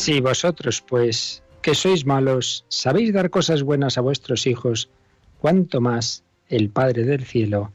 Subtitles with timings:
[0.00, 4.88] Si vosotros, pues, que sois malos, sabéis dar cosas buenas a vuestros hijos,
[5.42, 7.70] cuánto más el Padre del Cielo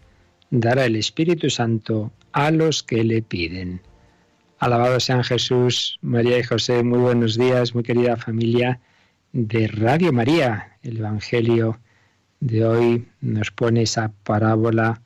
[0.49, 3.79] dará el Espíritu Santo a los que le piden.
[4.57, 8.79] Alabado sean Jesús, María y José, muy buenos días, muy querida familia
[9.31, 10.79] de Radio María.
[10.81, 11.77] El Evangelio
[12.39, 14.99] de hoy nos pone esa parábola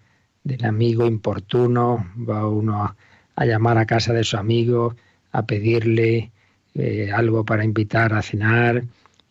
[0.45, 2.95] del amigo importuno, va uno
[3.36, 4.95] a, llamar a casa de su amigo,
[5.33, 6.31] a pedirle
[6.75, 8.84] eh, algo para invitar a cenar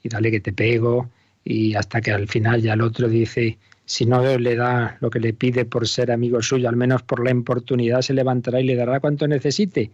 [0.03, 1.09] y dale que te pego
[1.45, 5.19] y hasta que al final ya el otro dice, si no le da lo que
[5.19, 8.77] le pide por ser amigo suyo, al menos por la importunidad se levantará y le
[8.77, 9.91] dará cuanto necesite.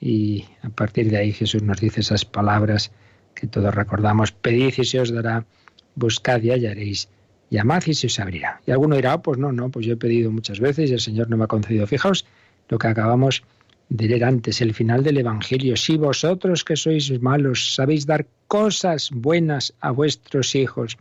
[0.00, 2.90] Y a partir de ahí Jesús nos dice esas palabras
[3.34, 5.46] que todos recordamos, pedid y se os dará,
[5.94, 7.08] buscad y hallaréis,
[7.48, 8.60] llamad y se os abrirá.
[8.66, 11.00] Y alguno dirá, oh, pues no, no, pues yo he pedido muchas veces y el
[11.00, 11.86] Señor no me ha concedido.
[11.86, 12.26] Fijaos
[12.68, 13.44] lo que acabamos
[13.88, 15.76] de antes el final del Evangelio.
[15.76, 20.96] Si vosotros que sois malos sabéis dar cosas buenas a vuestros hijos,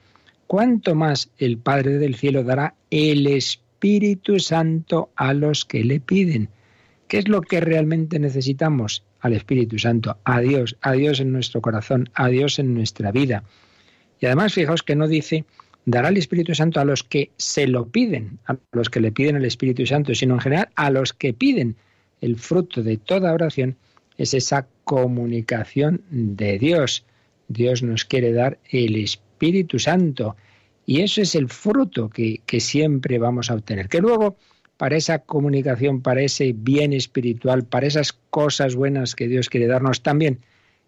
[0.48, 6.50] ¿cuánto más el Padre del Cielo dará el Espíritu Santo a los que le piden?
[7.08, 9.04] ¿Qué es lo que realmente necesitamos?
[9.22, 13.44] Al Espíritu Santo, a Dios, a Dios en nuestro corazón, a Dios en nuestra vida.
[14.20, 15.46] Y además, fijaos que no dice
[15.86, 19.36] dará el Espíritu Santo a los que se lo piden, a los que le piden
[19.36, 21.76] el Espíritu Santo, sino en general a los que piden
[22.22, 23.76] el fruto de toda oración
[24.18, 27.04] es esa comunicación de Dios.
[27.48, 30.36] Dios nos quiere dar el Espíritu Santo
[30.86, 33.90] y eso es el fruto que, siempre vamos a obtener.
[33.90, 34.38] Que luego,
[34.78, 40.02] para esa comunicación, para ese bien espiritual, para esas cosas buenas que Dios quiere darnos
[40.02, 40.40] también,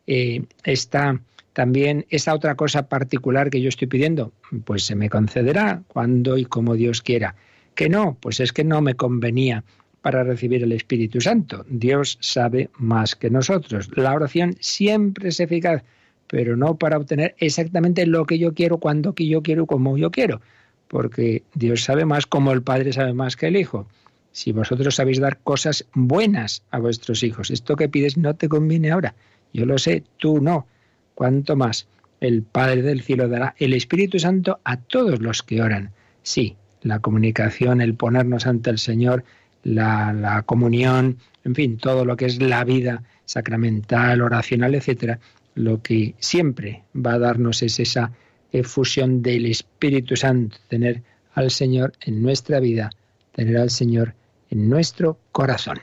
[0.08, 1.22] eh, está
[1.54, 4.34] también esa otra cosa particular que yo estoy pidiendo,
[4.66, 7.36] pues se me concederá cuando y como Dios quiera.
[7.76, 9.64] Que no, pues es que no me convenía
[10.04, 11.66] para recibir el Espíritu Santo.
[11.70, 13.90] Dios sabe más que nosotros.
[13.96, 15.82] La oración siempre es eficaz,
[16.28, 20.42] pero no para obtener exactamente lo que yo quiero, cuando yo quiero, como yo quiero,
[20.90, 23.88] porque Dios sabe más como el Padre sabe más que el Hijo.
[24.34, 28.92] Si vosotros sabéis dar cosas buenas a vuestros hijos, esto que pides no te conviene
[28.92, 29.16] ahora.
[29.54, 30.68] Yo lo sé, tú no.
[31.16, 31.88] Cuanto más
[32.20, 35.92] el Padre del cielo dará el Espíritu Santo a todos los que oran.
[36.24, 39.24] Sí, la comunicación, el ponernos ante el Señor,
[39.64, 45.20] la, comunión, en fin, todo lo que es la vida sacramental, oracional, etcétera,
[45.56, 48.12] lo que siempre va a darnos es esa
[48.52, 51.02] efusión del Espíritu Santo, tener
[51.34, 52.92] al Señor en nuestra vida,
[53.34, 54.14] tener al Señor
[54.50, 55.80] en nuestro corazón.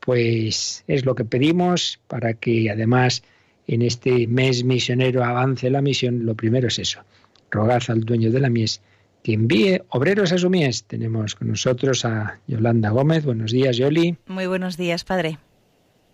[0.00, 3.22] Pues es lo que pedimos para que además
[3.66, 6.24] en este mes misionero avance la misión.
[6.24, 7.02] Lo primero es eso,
[7.50, 8.80] rogad al dueño de la mies
[9.22, 10.84] que envíe obreros a su mies.
[10.84, 13.24] Tenemos con nosotros a Yolanda Gómez.
[13.24, 14.16] Buenos días, Yoli.
[14.26, 15.38] Muy buenos días, padre.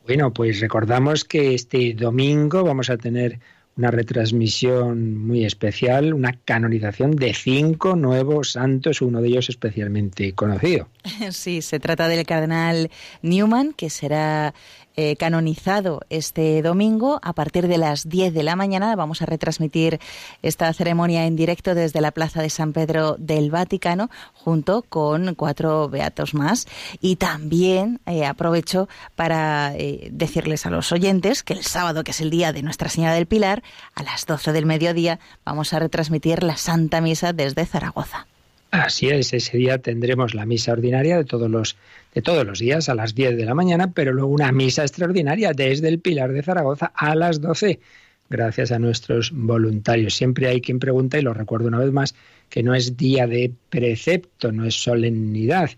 [0.06, 3.40] Bueno, pues recordamos que este domingo vamos a tener
[3.76, 10.88] una retransmisión muy especial, una canonización de cinco nuevos santos, uno de ellos especialmente conocido.
[11.30, 12.90] Sí, se trata del cardenal
[13.22, 14.54] Newman, que será
[14.96, 18.96] eh, canonizado este domingo a partir de las 10 de la mañana.
[18.96, 20.00] Vamos a retransmitir
[20.42, 25.88] esta ceremonia en directo desde la Plaza de San Pedro del Vaticano junto con cuatro
[25.88, 26.66] beatos más.
[27.00, 32.20] Y también eh, aprovecho para eh, decirles a los oyentes que el sábado, que es
[32.20, 33.62] el día de Nuestra Señora del Pilar,
[33.94, 38.26] a las 12 del mediodía vamos a retransmitir la Santa Misa desde Zaragoza.
[38.70, 41.76] Así es, ese día tendremos la misa ordinaria de todos los
[42.22, 45.88] todos los días a las 10 de la mañana, pero luego una misa extraordinaria desde
[45.88, 47.80] el Pilar de Zaragoza a las 12,
[48.28, 50.14] gracias a nuestros voluntarios.
[50.14, 52.14] Siempre hay quien pregunta, y lo recuerdo una vez más,
[52.48, 55.70] que no es día de precepto, no es solemnidad,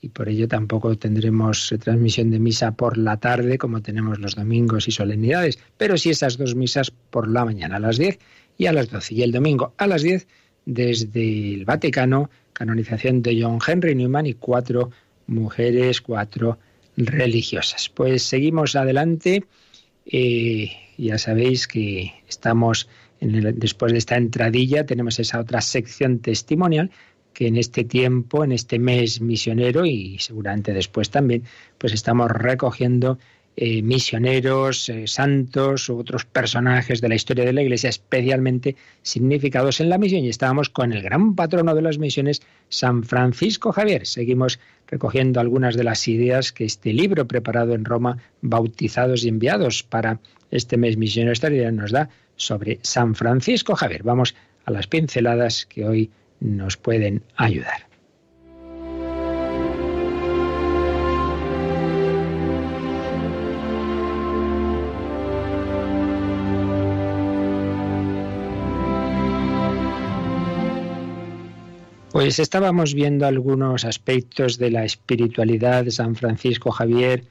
[0.00, 4.88] y por ello tampoco tendremos transmisión de misa por la tarde como tenemos los domingos
[4.88, 8.18] y solemnidades, pero sí esas dos misas por la mañana a las 10
[8.56, 10.26] y a las 12, y el domingo a las 10
[10.66, 14.90] desde el Vaticano, canonización de John Henry Newman y cuatro
[15.30, 16.58] mujeres, cuatro
[16.96, 17.88] religiosas.
[17.88, 19.44] Pues seguimos adelante.
[20.06, 22.88] Eh, ya sabéis que estamos
[23.20, 26.90] en después de esta entradilla, tenemos esa otra sección testimonial
[27.32, 31.44] que en este tiempo, en este mes misionero y seguramente después también,
[31.78, 33.18] pues estamos recogiendo
[33.56, 39.80] eh, misioneros, eh, santos u otros personajes de la historia de la Iglesia especialmente significados
[39.80, 40.24] en la misión.
[40.24, 44.06] Y estábamos con el gran patrono de las misiones, San Francisco Javier.
[44.06, 49.82] Seguimos recogiendo algunas de las ideas que este libro preparado en Roma, bautizados y enviados
[49.82, 50.20] para
[50.50, 54.02] este mes misionero extraordinario, nos da sobre San Francisco Javier.
[54.02, 56.10] Vamos a las pinceladas que hoy
[56.40, 57.89] nos pueden ayudar.
[72.20, 77.24] Pues estábamos viendo algunos aspectos de la espiritualidad de San Francisco Javier,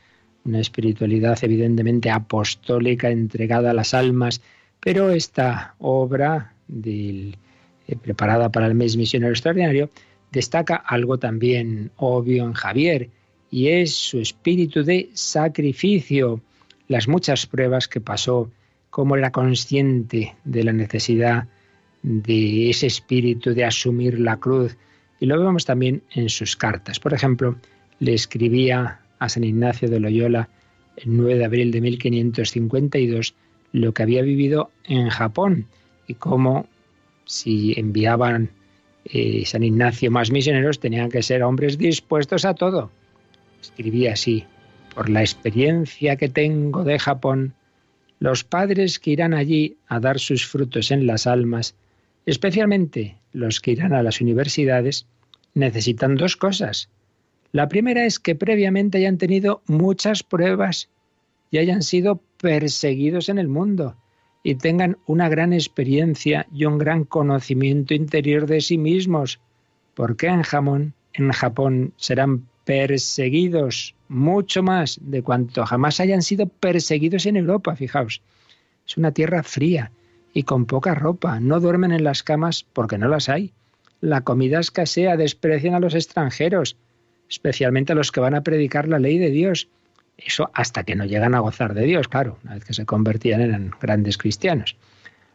[0.45, 4.41] una espiritualidad evidentemente apostólica entregada a las almas,
[4.79, 7.35] pero esta obra eh,
[8.01, 9.91] preparada para el mes misionero extraordinario
[10.31, 13.11] destaca algo también obvio en Javier,
[13.51, 16.41] y es su espíritu de sacrificio,
[16.87, 18.49] las muchas pruebas que pasó,
[18.89, 21.47] cómo era consciente de la necesidad
[22.01, 24.77] de ese espíritu de asumir la cruz.
[25.19, 26.99] Y lo vemos también en sus cartas.
[26.99, 27.57] Por ejemplo,
[27.99, 30.49] le escribía a San Ignacio de Loyola
[30.97, 33.35] el 9 de abril de 1552
[33.71, 35.67] lo que había vivido en Japón
[36.07, 36.67] y cómo
[37.25, 38.49] si enviaban
[39.05, 42.91] eh, San Ignacio más misioneros tenían que ser hombres dispuestos a todo.
[43.61, 44.45] Escribía así,
[44.95, 47.53] por la experiencia que tengo de Japón,
[48.19, 51.75] los padres que irán allí a dar sus frutos en las almas
[52.25, 55.05] Especialmente los que irán a las universidades
[55.53, 56.89] necesitan dos cosas.
[57.51, 60.89] La primera es que previamente hayan tenido muchas pruebas
[61.51, 63.95] y hayan sido perseguidos en el mundo
[64.43, 69.39] y tengan una gran experiencia y un gran conocimiento interior de sí mismos.
[69.95, 77.25] Porque en Japón, en Japón serán perseguidos mucho más de cuanto jamás hayan sido perseguidos
[77.25, 78.21] en Europa, fijaos.
[78.87, 79.91] Es una tierra fría,
[80.33, 81.39] y con poca ropa.
[81.39, 83.53] No duermen en las camas porque no las hay.
[84.01, 86.77] La comida escasea, desprecian a los extranjeros,
[87.29, 89.69] especialmente a los que van a predicar la ley de Dios.
[90.17, 93.41] Eso hasta que no llegan a gozar de Dios, claro, una vez que se convertían
[93.41, 94.75] en grandes cristianos.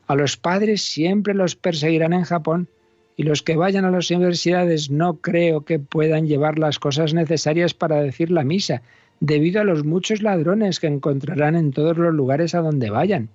[0.06, 2.69] A los padres siempre los perseguirán en Japón
[3.17, 7.73] y los que vayan a las universidades no creo que puedan llevar las cosas necesarias
[7.73, 8.82] para decir la misa,
[9.20, 13.31] debido a los muchos ladrones que encontrarán en todos los lugares a donde vayan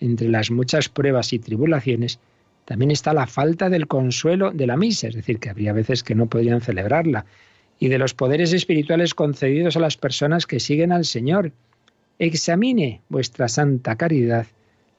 [0.00, 2.18] entre las muchas pruebas y tribulaciones,
[2.64, 6.14] también está la falta del consuelo de la misa, es decir, que habría veces que
[6.14, 7.26] no podrían celebrarla,
[7.78, 11.52] y de los poderes espirituales concedidos a las personas que siguen al Señor.
[12.18, 14.46] Examine vuestra santa caridad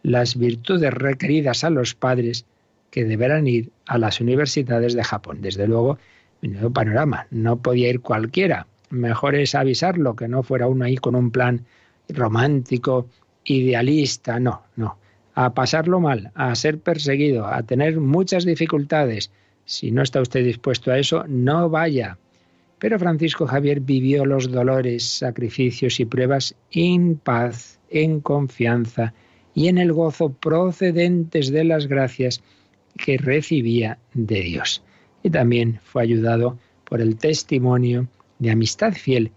[0.03, 2.45] las virtudes requeridas a los padres
[2.89, 5.41] que deberán ir a las universidades de Japón.
[5.41, 5.99] Desde luego,
[6.41, 8.67] nuevo panorama, no podía ir cualquiera.
[8.89, 11.65] Mejor es avisarlo, que no fuera uno ahí con un plan
[12.09, 13.07] romántico
[13.43, 14.97] idealista, no, no.
[15.33, 19.31] A pasarlo mal, a ser perseguido, a tener muchas dificultades.
[19.65, 22.17] Si no está usted dispuesto a eso, no vaya.
[22.79, 29.13] Pero Francisco Javier vivió los dolores, sacrificios y pruebas en paz, en confianza
[29.53, 32.41] y en el gozo procedentes de las gracias
[32.97, 34.83] que recibía de Dios.
[35.23, 38.07] Y también fue ayudado por el testimonio
[38.39, 39.31] de amistad fiel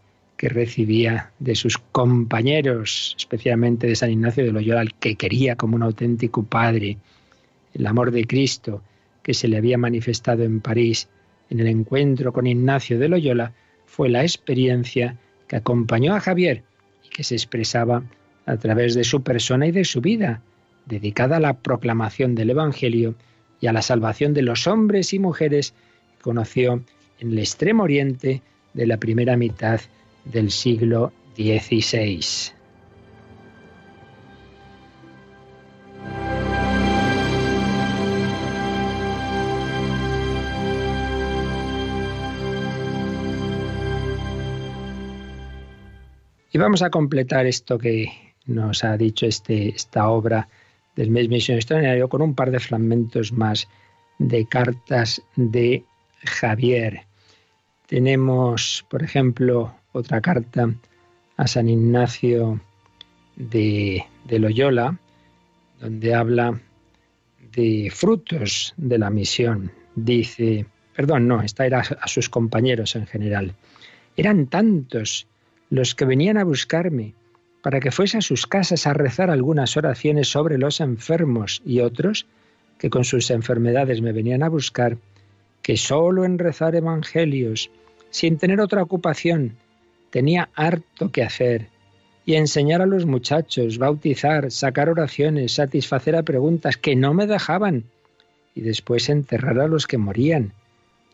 [0.45, 5.75] que recibía de sus compañeros, especialmente de San Ignacio de Loyola, al que quería como
[5.75, 6.99] un auténtico padre,
[7.73, 8.83] el amor de Cristo
[9.23, 11.09] que se le había manifestado en París
[11.49, 13.55] en el encuentro con Ignacio de Loyola,
[13.87, 15.17] fue la experiencia
[15.49, 16.63] que acompañó a Javier
[17.03, 18.03] y que se expresaba
[18.45, 20.43] a través de su persona y de su vida,
[20.85, 23.15] dedicada a la proclamación del Evangelio
[23.63, 25.73] y a la salvación de los hombres y mujeres
[26.19, 26.85] que conoció
[27.19, 28.43] en el extremo oriente
[28.75, 29.81] de la primera mitad
[30.25, 32.54] del siglo XVI.
[46.54, 48.12] Y vamos a completar esto que
[48.47, 50.49] nos ha dicho este, esta obra
[50.95, 53.69] del mes Misión Extraordinario con un par de fragmentos más
[54.21, 55.85] de cartas de
[56.25, 57.07] Javier.
[57.88, 60.75] Tenemos, por ejemplo, otra carta
[61.37, 62.61] a San Ignacio
[63.37, 64.99] de, Loyola,
[65.81, 66.61] donde habla
[67.53, 69.71] de frutos de la misión.
[69.95, 73.55] Dice, perdón, no, esta era a sus compañeros en general.
[74.17, 75.27] Eran tantos
[75.71, 77.15] los que venían a buscarme
[77.63, 82.27] para que fuese a sus casas a rezar algunas oraciones sobre los enfermos y otros
[82.79, 84.99] que con sus enfermedades me venían a buscar,
[85.63, 87.71] que solo en rezar evangelios,
[88.11, 89.57] sin tener otra ocupación,
[90.14, 91.71] tenía harto que hacer
[92.25, 97.83] y enseñar a los muchachos, bautizar, sacar oraciones, satisfacer a preguntas que no me dejaban
[98.54, 100.52] y después enterrar a los que morían.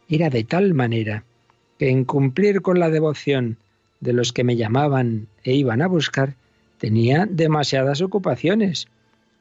[0.06, 1.24] Era de tal manera
[1.78, 3.56] que en cumplir con la devoción
[4.00, 6.34] de los que me llamaban e iban a buscar,
[6.76, 8.86] tenía demasiadas ocupaciones.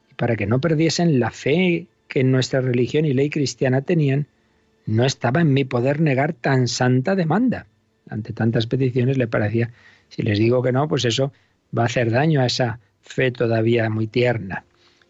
[0.09, 4.25] Y para que no perdiesen la fe que en nuestra religión y ley cristiana tenían,
[4.85, 7.67] no estaba en mi poder negar tan santa demanda.
[8.09, 9.71] Ante tantas peticiones le parecía,
[10.09, 11.31] si les digo que no, pues eso
[11.77, 14.65] va a hacer daño a esa fe todavía muy tierna.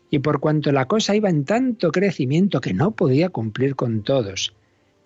[0.09, 4.53] Y por cuanto la cosa iba en tanto crecimiento que no podía cumplir con todos,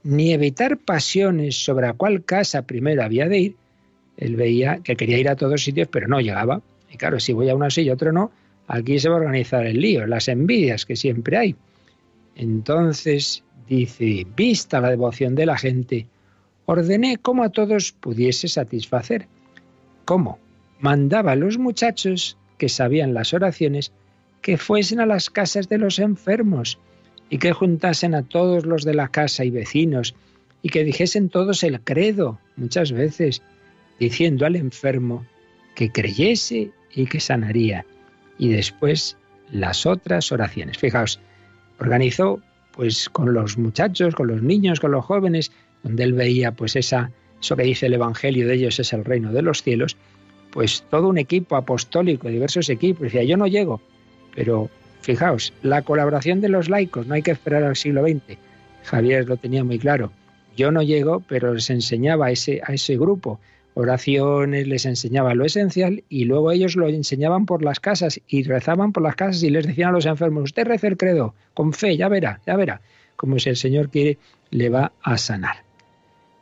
[0.04, 3.56] ni evitar pasiones sobre a cuál casa primero había de ir,
[4.18, 6.62] él veía que quería ir a todos sitios, pero no llegaba.
[6.92, 8.32] Y claro, si voy a uno sí y otro no,
[8.68, 11.56] aquí se va a organizar el lío, las envidias que siempre hay.
[12.36, 16.08] Entonces dice, vista la devoción de la gente,
[16.66, 19.28] ordené cómo a todos pudiese satisfacer.
[20.06, 20.40] ¿Cómo?
[20.84, 23.94] mandaba a los muchachos que sabían las oraciones
[24.42, 26.78] que fuesen a las casas de los enfermos
[27.30, 30.14] y que juntasen a todos los de la casa y vecinos
[30.62, 33.42] y que dijesen todos el credo muchas veces,
[33.98, 35.26] diciendo al enfermo
[35.74, 37.86] que creyese y que sanaría.
[38.38, 39.16] Y después
[39.52, 40.78] las otras oraciones.
[40.78, 41.22] Fijaos,
[41.80, 42.42] organizó
[42.74, 45.54] pues con los muchachos, con los niños, con los jóvenes,
[45.84, 47.12] donde él veía pues esa,
[47.42, 49.98] eso que dice el Evangelio de ellos es el reino de los cielos,
[50.52, 53.04] pues todo un equipo apostólico, diversos equipos.
[53.04, 53.82] Decía, yo no llego,
[54.36, 54.70] pero
[55.02, 58.38] fijaos, la colaboración de los laicos, no hay que esperar al siglo XX.
[58.84, 60.12] Javier lo tenía muy claro.
[60.56, 63.40] Yo no llego, pero les enseñaba a ese, a ese grupo
[63.76, 68.92] oraciones, les enseñaba lo esencial y luego ellos lo enseñaban por las casas y rezaban
[68.92, 71.98] por las casas y les decían a los enfermos, usted reza el credo, con fe,
[71.98, 72.82] ya verá, ya verá,
[73.16, 74.18] como si el Señor quiere,
[74.52, 75.64] le va a sanar.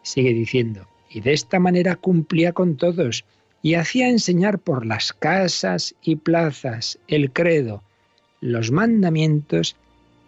[0.04, 3.26] Sigue diciendo, y de esta manera cumplía con todos
[3.62, 7.84] y hacía enseñar por las casas y plazas el credo,
[8.40, 9.76] los mandamientos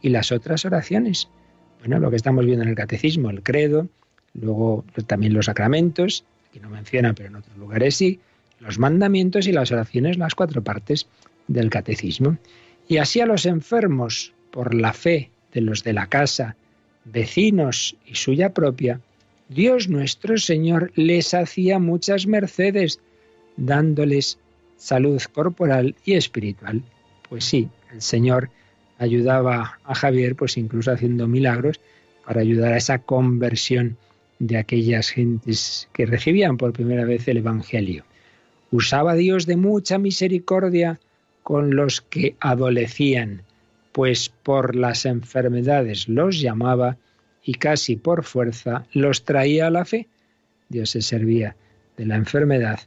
[0.02, 1.30] y las otras oraciones.
[1.80, 3.88] Bueno, lo que estamos viendo en el catecismo, el credo,
[4.34, 8.20] luego también los sacramentos, aquí no menciona, pero en otros lugares sí,
[8.60, 11.08] los mandamientos y las oraciones, las cuatro partes
[11.48, 12.38] del catecismo.
[12.88, 16.56] Y así a los enfermos, por la fe de los de la casa,
[17.06, 19.02] vecinos y suya propia,
[19.50, 23.00] Dios nuestro Señor les hacía muchas mercedes,
[23.58, 24.40] dándoles
[24.78, 26.82] salud corporal y espiritual.
[27.30, 28.50] Pues sí, el Señor
[28.98, 31.80] ayudaba a Javier, pues incluso haciendo milagros
[32.26, 33.98] para ayudar a esa conversión
[34.40, 38.06] de aquellas gentes que recibían por primera vez el Evangelio.
[38.72, 41.00] Usaba Dios de mucha misericordia
[41.44, 43.44] con los que adolecían,
[43.92, 46.98] pues por las enfermedades los llamaba
[47.44, 50.08] y casi por fuerza los traía a la fe.
[50.70, 51.56] Dios se servía
[51.98, 52.80] de la enfermedad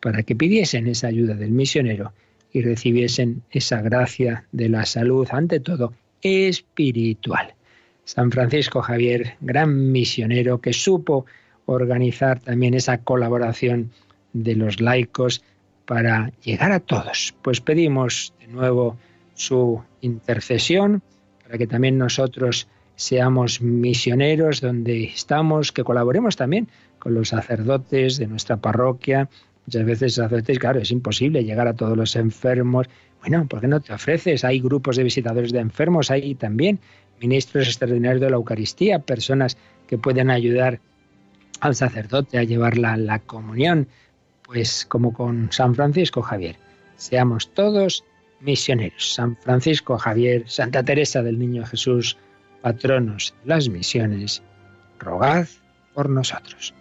[0.00, 2.12] para que pidiesen esa ayuda del misionero
[2.52, 5.92] y recibiesen esa gracia de la salud, ante todo
[6.22, 7.54] espiritual.
[8.04, 11.26] San Francisco Javier, gran misionero que supo
[11.66, 13.90] organizar también esa colaboración
[14.32, 15.42] de los laicos
[15.86, 17.34] para llegar a todos.
[17.42, 18.96] Pues pedimos de nuevo
[19.34, 21.02] su intercesión
[21.42, 28.26] para que también nosotros seamos misioneros donde estamos, que colaboremos también con los sacerdotes de
[28.26, 29.28] nuestra parroquia,
[29.66, 32.86] Muchas veces sacerdotes, claro, es imposible llegar a todos los enfermos.
[33.20, 34.44] Bueno, ¿por qué no te ofreces?
[34.44, 36.80] Hay grupos de visitadores de enfermos, hay también
[37.20, 40.80] ministros extraordinarios de la Eucaristía, personas que pueden ayudar
[41.60, 43.88] al sacerdote a llevar la, la comunión,
[44.42, 46.56] pues como con San Francisco Javier.
[46.96, 48.04] Seamos todos
[48.40, 49.14] misioneros.
[49.14, 52.18] San Francisco Javier, Santa Teresa del Niño Jesús,
[52.64, 54.42] patronos de las misiones,
[54.98, 55.46] rogad
[55.92, 56.72] por nosotros.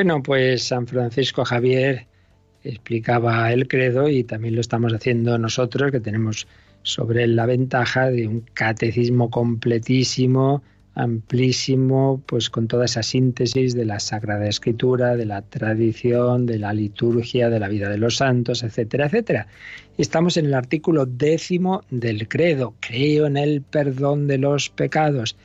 [0.00, 2.06] Bueno, pues San Francisco Javier
[2.64, 6.48] explicaba el credo y también lo estamos haciendo nosotros, que tenemos
[6.80, 10.62] sobre la ventaja de un catecismo completísimo,
[10.94, 16.72] amplísimo, pues con toda esa síntesis de la Sagrada Escritura, de la tradición, de la
[16.72, 19.48] liturgia, de la vida de los santos, etcétera, etcétera.
[19.98, 25.36] Estamos en el artículo décimo del credo, creo en el perdón de los pecados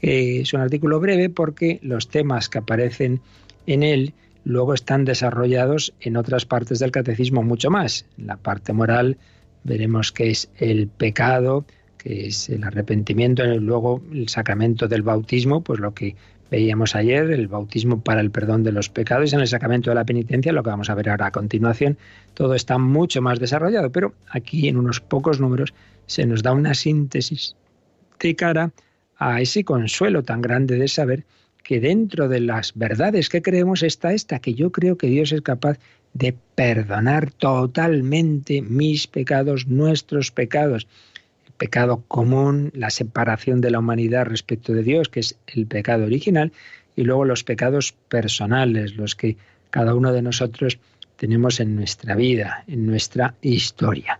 [0.00, 3.20] que es un artículo breve porque los temas que aparecen
[3.66, 4.14] en él
[4.44, 8.06] luego están desarrollados en otras partes del catecismo mucho más.
[8.18, 9.18] En la parte moral
[9.64, 11.64] veremos que es el pecado,
[11.98, 16.16] que es el arrepentimiento, luego el sacramento del bautismo, pues lo que
[16.50, 20.04] veíamos ayer, el bautismo para el perdón de los pecados, en el sacramento de la
[20.04, 21.96] penitencia, lo que vamos a ver ahora a continuación,
[22.34, 25.74] todo está mucho más desarrollado, pero aquí en unos pocos números
[26.06, 27.54] se nos da una síntesis
[28.18, 28.72] de cara
[29.16, 31.24] a ese consuelo tan grande de saber
[31.70, 35.40] que dentro de las verdades que creemos está esta, que yo creo que Dios es
[35.40, 35.78] capaz
[36.14, 40.88] de perdonar totalmente mis pecados, nuestros pecados,
[41.46, 46.06] el pecado común, la separación de la humanidad respecto de Dios, que es el pecado
[46.06, 46.50] original,
[46.96, 49.36] y luego los pecados personales, los que
[49.70, 50.80] cada uno de nosotros
[51.14, 54.18] tenemos en nuestra vida, en nuestra historia.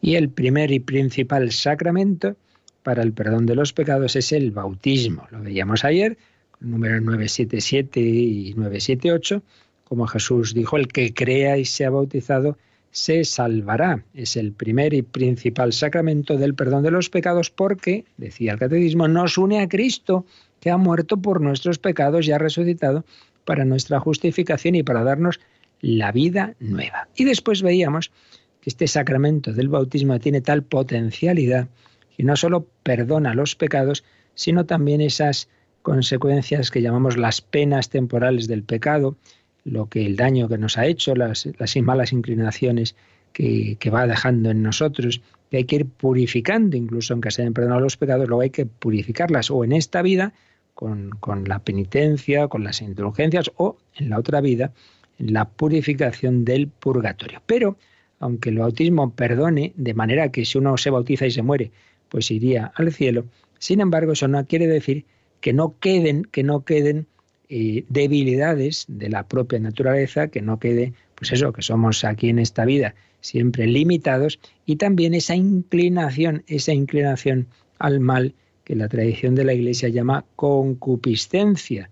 [0.00, 2.36] Y el primer y principal sacramento
[2.84, 5.26] para el perdón de los pecados es el bautismo.
[5.32, 6.16] Lo veíamos ayer,
[6.62, 9.42] número 977 y 978,
[9.84, 12.56] como Jesús dijo, el que crea y sea bautizado
[12.90, 14.04] se salvará.
[14.14, 19.08] Es el primer y principal sacramento del perdón de los pecados porque, decía el catecismo,
[19.08, 20.26] nos une a Cristo,
[20.60, 23.04] que ha muerto por nuestros pecados y ha resucitado
[23.44, 25.40] para nuestra justificación y para darnos
[25.80, 27.08] la vida nueva.
[27.16, 28.12] Y después veíamos
[28.60, 31.68] que este sacramento del bautismo tiene tal potencialidad
[32.16, 34.04] que no solo perdona los pecados,
[34.34, 35.48] sino también esas
[35.82, 39.16] consecuencias que llamamos las penas temporales del pecado,
[39.64, 42.96] lo que el daño que nos ha hecho, las, las malas inclinaciones
[43.32, 47.54] que, que, va dejando en nosotros, que hay que ir purificando, incluso aunque se hayan
[47.54, 50.32] perdonado los pecados, luego hay que purificarlas, o en esta vida,
[50.74, 54.72] con, con la penitencia, con las indulgencias, o en la otra vida,
[55.18, 57.42] en la purificación del purgatorio.
[57.46, 57.76] Pero,
[58.18, 61.70] aunque el bautismo perdone, de manera que si uno se bautiza y se muere,
[62.08, 63.24] pues iría al cielo,
[63.58, 65.04] sin embargo, eso no quiere decir
[65.42, 67.06] que no queden, que no queden
[67.50, 72.38] eh, debilidades de la propia naturaleza, que no quede, pues eso, que somos aquí en
[72.38, 77.46] esta vida siempre limitados, y también esa inclinación, esa inclinación
[77.78, 81.90] al mal que la tradición de la Iglesia llama concupiscencia.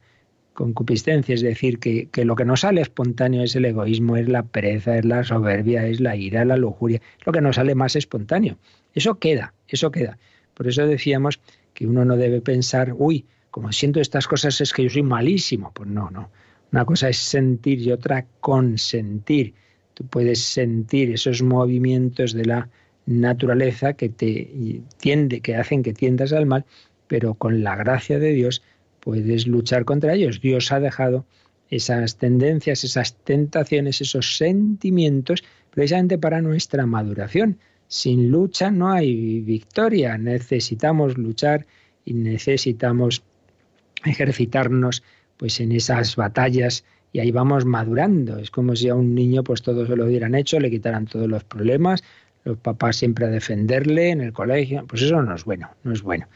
[0.53, 4.43] Concupiscencia, es decir, que, que lo que nos sale espontáneo es el egoísmo, es la
[4.43, 8.59] pereza, es la soberbia, es la ira, la lujuria, lo que nos sale más espontáneo.
[8.95, 10.19] Eso queda, eso queda.
[10.55, 11.41] Por eso decíamos
[11.73, 15.73] que uno no debe pensar, uy, como siento estas cosas es que yo soy malísimo.
[15.75, 16.31] Pues no, no.
[16.73, 19.55] Una cosa es sentir y otra consentir.
[19.95, 22.69] Tú puedes sentir esos movimientos de la
[23.07, 26.65] naturaleza que te tiende, que hacen que tiendas al mal,
[27.09, 28.63] pero con la gracia de Dios
[29.01, 30.41] puedes luchar contra ellos.
[30.41, 31.27] Dios ha dejado
[31.71, 37.59] esas tendencias, esas tentaciones, esos sentimientos, precisamente para nuestra maduración.
[37.89, 40.17] Sin lucha no hay victoria.
[40.19, 41.67] Necesitamos luchar
[42.05, 43.25] y necesitamos
[44.05, 45.03] ejercitarnos
[45.37, 48.39] pues en esas batallas y ahí vamos madurando.
[48.39, 51.29] Es como si a un niño pues todo se lo hubieran hecho, le quitaran todos
[51.29, 52.05] los problemas,
[52.45, 56.03] los papás siempre a defenderle en el colegio, pues eso no es bueno, no es
[56.03, 56.27] bueno.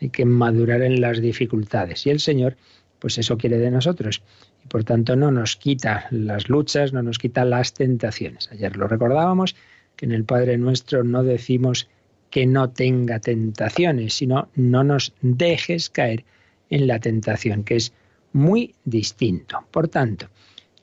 [0.00, 2.56] Hay que madurar en las dificultades y el Señor
[2.98, 4.22] pues eso quiere de nosotros
[4.64, 8.48] y por tanto no nos quita las luchas, no nos quita las tentaciones.
[8.50, 9.54] Ayer lo recordábamos
[9.96, 11.88] que en el Padre nuestro no decimos
[12.30, 16.24] que no tenga tentaciones, sino no nos dejes caer
[16.74, 17.92] en la tentación, que es
[18.32, 19.64] muy distinto.
[19.70, 20.28] Por tanto,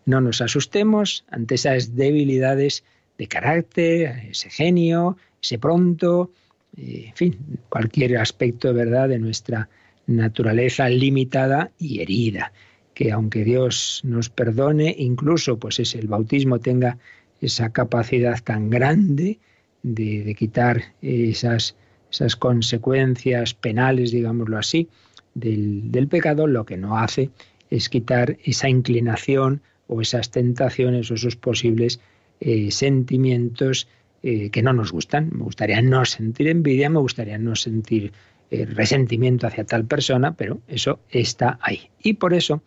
[0.06, 2.86] no nos asustemos ante esas debilidades
[3.18, 6.32] de carácter, ese genio, ese pronto,
[6.78, 9.68] eh, en fin, cualquier aspecto verdad de nuestra
[10.08, 12.54] naturaleza limitada y herida,
[12.94, 17.00] que aunque Dios nos perdone, incluso pues es el bautismo tenga
[17.42, 19.40] esa capacidad tan grande
[19.84, 21.76] de, de quitar esas,
[22.10, 24.88] esas consecuencias penales, digámoslo así,
[25.34, 27.30] del, pecado, lo que no hace
[27.70, 32.00] es quitar esa inclinación o esas tentaciones o esos posibles
[32.40, 33.88] eh, sentimientos
[34.24, 35.30] eh, que no nos gustan.
[35.32, 38.12] Me gustaría no sentir envidia, me gustaría no sentir
[38.50, 41.90] eh, resentimiento hacia tal persona, pero eso está ahí.
[42.04, 42.62] Y por eso,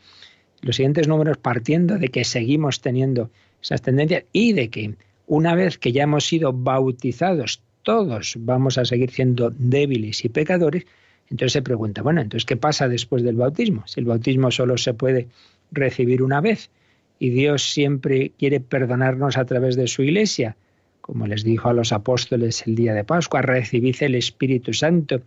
[0.63, 3.31] los siguientes números, partiendo de que seguimos teniendo
[3.63, 4.95] esas tendencias y de que
[5.27, 10.87] una vez que ya hemos sido bautizados, todos vamos a seguir siendo débiles y pecadores,
[11.31, 13.85] entonces se pregunta, bueno, entonces ¿qué pasa después del bautismo?
[13.87, 15.29] Si el bautismo solo se puede
[15.73, 16.71] recibir una vez
[17.19, 20.57] y Dios siempre quiere perdonarnos a través de su iglesia,
[21.01, 25.23] como les dijo a los apóstoles el día de Pascua, recibid el Espíritu Santo,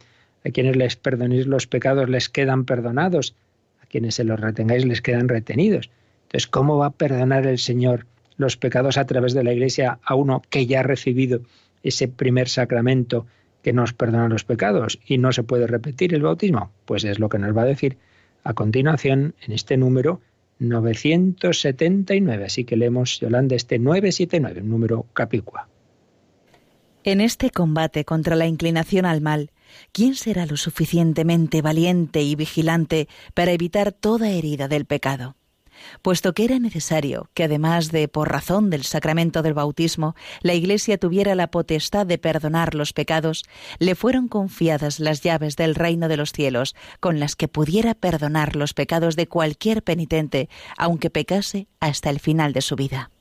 [0.45, 3.35] a quienes les perdonéis los pecados les quedan perdonados,
[3.81, 5.89] a quienes se los retengáis les quedan retenidos.
[6.23, 8.05] Entonces, ¿cómo va a perdonar el Señor
[8.37, 11.41] los pecados a través de la iglesia a uno que ya ha recibido
[11.83, 13.25] ese primer sacramento
[13.67, 16.71] que nos perdona los pecados y no se puede repetir el bautismo?
[16.85, 17.97] Pues es lo que nos va a decir
[18.45, 20.21] a continuación en este número
[20.59, 22.45] 979.
[22.45, 25.67] Así que leemos, Yolanda, este 979, un número capicua.
[27.03, 29.51] En este combate contra la inclinación al mal,
[29.91, 35.36] ¿quién será lo suficientemente valiente y vigilante para evitar toda herida del pecado?
[36.01, 40.97] Puesto que era necesario que además de por razón del sacramento del bautismo la Iglesia
[40.97, 43.43] tuviera la potestad de perdonar los pecados,
[43.79, 48.55] le fueron confiadas las llaves del reino de los cielos, con las que pudiera perdonar
[48.55, 53.11] los pecados de cualquier penitente, aunque pecase hasta el final de su vida.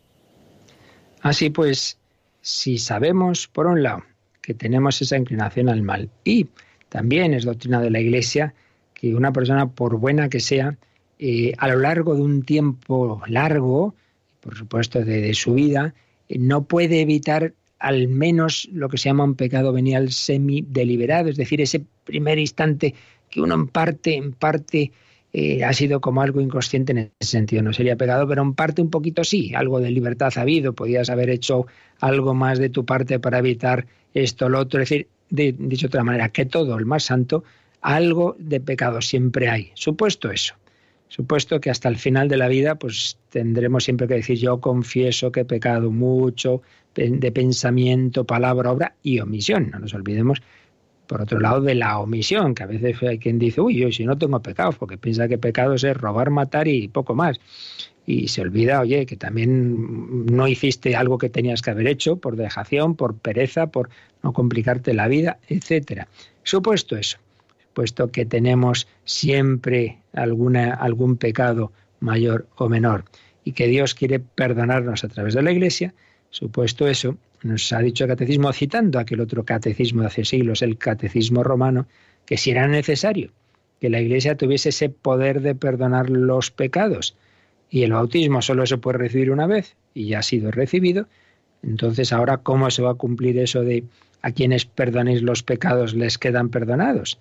[1.23, 1.99] Así pues,
[2.41, 4.05] si sabemos, por un lado,
[4.41, 6.49] que tenemos esa inclinación al mal y
[6.89, 8.55] también es doctrina de la Iglesia
[8.95, 10.77] que una persona, por buena que sea,
[11.19, 13.95] eh, a lo largo de un tiempo largo,
[14.41, 15.95] por supuesto de, su vida,
[16.29, 21.37] eh, no puede evitar al menos lo que se llama un pecado venial semi-deliberado, es
[21.37, 22.95] decir, ese primer instante
[23.31, 24.93] que uno en parte, en parte
[25.33, 28.81] eh, ha sido como algo inconsciente en ese sentido, no sería pecado, pero en parte
[28.83, 31.67] un poquito sí, algo de libertad ha habido, podías haber hecho
[32.01, 36.05] algo más de tu parte para evitar esto, lo otro, es decir, dicho de otra
[36.05, 37.45] manera, que todo, el más santo,
[37.81, 40.55] algo de pecado siempre hay, supuesto eso.
[41.09, 45.31] Supuesto que hasta el final de la vida, pues tendremos siempre que decir yo confieso
[45.31, 46.63] que he pecado mucho
[46.95, 49.71] de pensamiento, palabra, obra y omisión.
[49.71, 50.43] No nos olvidemos,
[51.07, 54.05] por otro lado, de la omisión, que a veces hay quien dice, uy, yo si
[54.05, 57.39] no tengo pecados, porque piensa que pecados es robar, matar y poco más.
[58.07, 62.37] Y se olvida, oye, que también no hiciste algo que tenías que haber hecho por
[62.37, 63.91] dejación, por pereza, por
[64.23, 66.09] no complicarte la vida, etcétera.
[66.43, 67.19] Supuesto eso,
[67.77, 73.05] puesto que tenemos siempre alguna, algún pecado mayor o menor
[73.45, 75.93] y que Dios quiere perdonarnos a través de la Iglesia,
[76.31, 80.79] supuesto eso, nos ha dicho el catecismo, citando aquel otro catecismo de hace siglos, el
[80.79, 81.87] catecismo romano,
[82.25, 83.31] que si era necesario
[83.79, 87.15] que la Iglesia tuviese ese poder de perdonar los pecados,
[87.69, 91.09] y el bautismo solo se puede recibir una vez, y ya ha sido recibido,
[91.63, 93.85] entonces ahora, ¿cómo se va a cumplir eso de
[94.23, 97.19] a quienes perdonéis los pecados les quedan perdonados?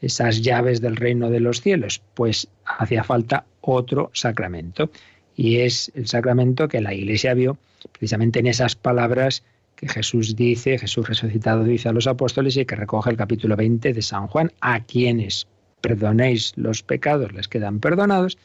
[0.00, 2.02] Esas llaves del reino de los cielos?
[2.14, 4.90] Pues hacía falta otro sacramento.
[5.34, 7.58] Y es el sacramento que la Iglesia vio
[7.92, 9.42] precisamente en esas palabras
[9.76, 13.92] que Jesús dice, Jesús resucitado dice a los apóstoles y que recoge el capítulo 20
[13.92, 15.46] de San Juan, a quienes
[15.82, 18.38] perdonéis los pecados les quedan perdonados,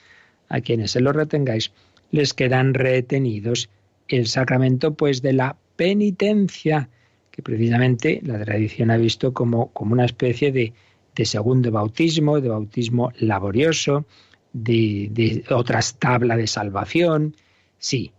[0.49, 1.71] a quienes se los retengáis
[2.11, 3.69] les quedan retenidos.
[4.09, 6.89] El sacramento pues de la penitencia,
[7.31, 10.73] que precisamente la tradición ha visto como, como una especie de,
[11.15, 14.05] de segundo bautismo, de bautismo laborioso,
[14.53, 17.35] de, otras tablas de salvación.
[17.77, 18.11] Sí,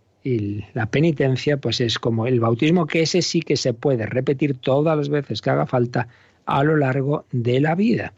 [0.73, 4.97] la penitencia pues es como el bautismo que ese sí que se puede repetir todas
[4.97, 6.07] las veces que haga falta
[6.45, 8.13] a lo largo de la vida.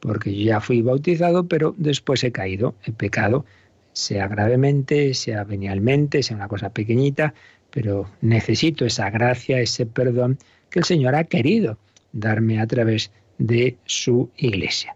[0.00, 3.44] Porque yo ya fui bautizado, pero después he caído, he pecado,
[3.92, 7.34] sea gravemente, sea venialmente, sea una cosa pequeñita,
[7.70, 10.38] pero necesito esa gracia, ese perdón
[10.70, 11.78] que el Señor ha querido
[12.12, 14.94] darme a través de su iglesia.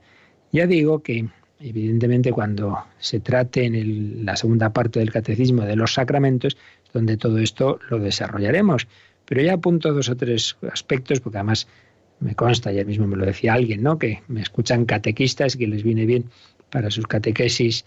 [0.53, 1.27] Ya digo que
[1.59, 6.57] evidentemente cuando se trate en la segunda parte del catecismo de los sacramentos,
[6.93, 8.87] donde todo esto lo desarrollaremos.
[9.25, 11.67] Pero ya apunto dos o tres aspectos, porque además
[12.21, 13.99] me consta, ayer mismo me lo decía alguien, ¿no?
[13.99, 16.27] que me escuchan catequistas que les viene bien
[16.71, 17.85] para sus catequesis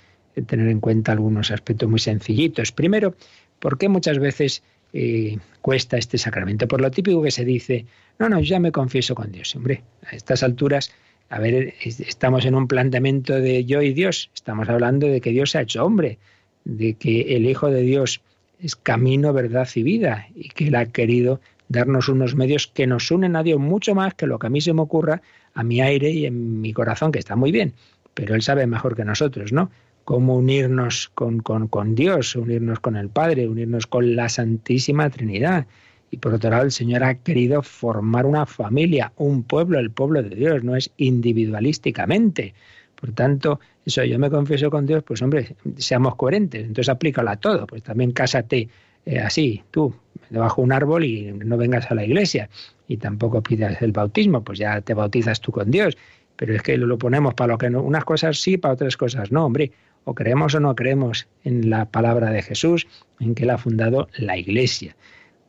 [0.47, 2.71] tener en cuenta algunos aspectos muy sencillitos.
[2.71, 3.15] Primero,
[3.59, 4.63] ¿por qué muchas veces
[4.93, 6.67] eh, cuesta este sacramento?
[6.67, 7.85] Por lo típico que se dice,
[8.19, 9.55] no, no, ya me confieso con Dios.
[9.55, 10.91] Hombre, a estas alturas,
[11.29, 14.29] a ver, estamos en un planteamiento de yo y Dios.
[14.33, 16.19] Estamos hablando de que Dios se ha hecho hombre,
[16.63, 18.21] de que el Hijo de Dios
[18.59, 23.11] es camino, verdad y vida, y que Él ha querido darnos unos medios que nos
[23.11, 25.21] unen a Dios mucho más que lo que a mí se me ocurra,
[25.53, 27.73] a mi aire y en mi corazón, que está muy bien,
[28.13, 29.69] pero Él sabe mejor que nosotros, ¿no?
[30.07, 35.67] Cómo unirnos con, con, con Dios, unirnos con el Padre, unirnos con la Santísima Trinidad
[36.09, 40.23] y por otro lado, el Señor ha querido formar una familia, un pueblo, el pueblo
[40.23, 42.53] de Dios, no es individualísticamente.
[42.95, 47.35] Por tanto, eso yo me confieso con Dios, pues hombre, seamos coherentes, entonces aplícalo a
[47.35, 48.69] todo, pues también cásate
[49.05, 49.93] eh, así, tú,
[50.29, 52.49] debajo de un árbol y no vengas a la iglesia
[52.87, 55.97] y tampoco pidas el bautismo, pues ya te bautizas tú con Dios.
[56.37, 59.31] Pero es que lo ponemos para lo que no, unas cosas sí, para otras cosas
[59.31, 59.71] no, hombre.
[60.09, 62.87] O creemos o no creemos en la palabra de Jesús,
[63.19, 64.95] en que Él ha fundado la iglesia.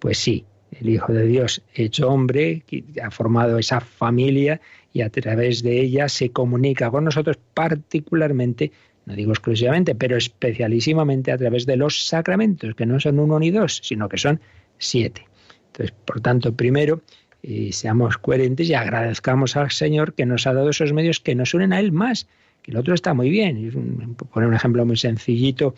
[0.00, 4.60] Pues sí, el Hijo de Dios hecho hombre, que ha formado esa familia
[4.92, 8.72] y a través de ella se comunica con nosotros particularmente,
[9.06, 13.52] no digo exclusivamente, pero especialísimamente a través de los sacramentos, que no son uno ni
[13.52, 14.40] dos, sino que son
[14.76, 15.28] siete.
[15.68, 17.02] Entonces, por tanto, primero,
[17.42, 21.54] y seamos coherentes y agradezcamos al Señor que nos ha dado esos medios que nos
[21.54, 22.26] unen a Él más,
[22.68, 24.14] el otro está muy bien.
[24.33, 25.74] Poner un ejemplo muy sencillito,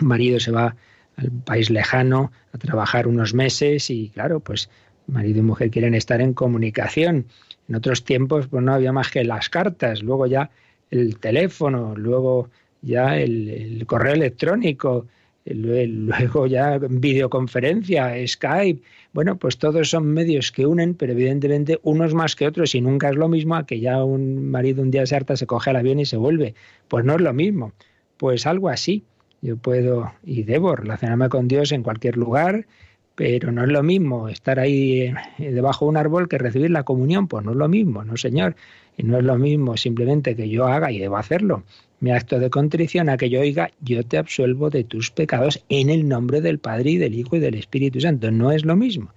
[0.00, 0.76] un marido se va
[1.16, 4.68] al país lejano a trabajar unos meses y claro, pues
[5.06, 7.26] marido y mujer quieren estar en comunicación.
[7.68, 10.50] En otros tiempos pues no había más que las cartas, luego ya
[10.90, 12.50] el teléfono, luego
[12.82, 15.06] ya el, correo electrónico,
[15.52, 18.82] luego ya videoconferencia, Skype.
[19.12, 23.10] Bueno, pues todos son medios que unen, pero evidentemente unos más que otros y nunca
[23.10, 25.76] es lo mismo a que ya un marido un día se harta, se coge el
[25.76, 26.54] avión y se vuelve.
[26.88, 27.72] Pues no es lo mismo.
[28.16, 29.04] Pues algo así.
[29.42, 32.66] Yo puedo y debo relacionarme con Dios en cualquier lugar,
[33.14, 35.14] pero no es lo mismo estar ahí eh,
[35.52, 38.56] debajo de un árbol que recibir la comunión, pues no es lo mismo, no señor.
[38.96, 41.64] Y no es lo mismo simplemente que yo haga y debo hacerlo
[42.04, 45.88] mi acto de contrición a que yo oiga, yo te absuelvo de tus pecados en
[45.88, 48.30] el nombre del Padre y del Hijo y del Espíritu Santo.
[48.30, 49.10] No es lo mismo.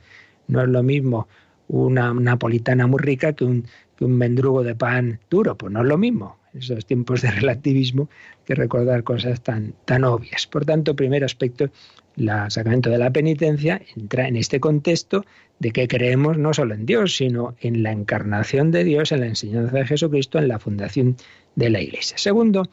[0.47, 1.27] No es lo mismo
[1.67, 3.65] una napolitana muy rica que un,
[3.99, 5.57] mendrugo de pan duro.
[5.57, 6.37] Pues no es lo mismo.
[6.53, 8.09] Esos tiempos de relativismo
[8.45, 10.47] que recordar cosas tan, tan obvias.
[10.47, 11.69] Por tanto, primer aspecto,
[12.15, 15.25] el sacramento de la penitencia entra en este contexto
[15.59, 19.27] de que creemos no solo en Dios, sino en la encarnación de Dios, en la
[19.27, 21.17] enseñanza de Jesucristo, en la fundación
[21.57, 22.17] de la Iglesia.
[22.17, 22.63] Segundo,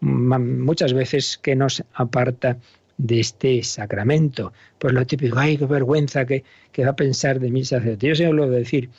[0.00, 2.58] muchas veces que nos aparta
[2.98, 4.52] de este sacramento.
[4.78, 6.44] Pues lo típico, ay, qué vergüenza que,
[6.80, 8.08] va a pensar de mi sacerdote.
[8.08, 8.90] Yo suelo decir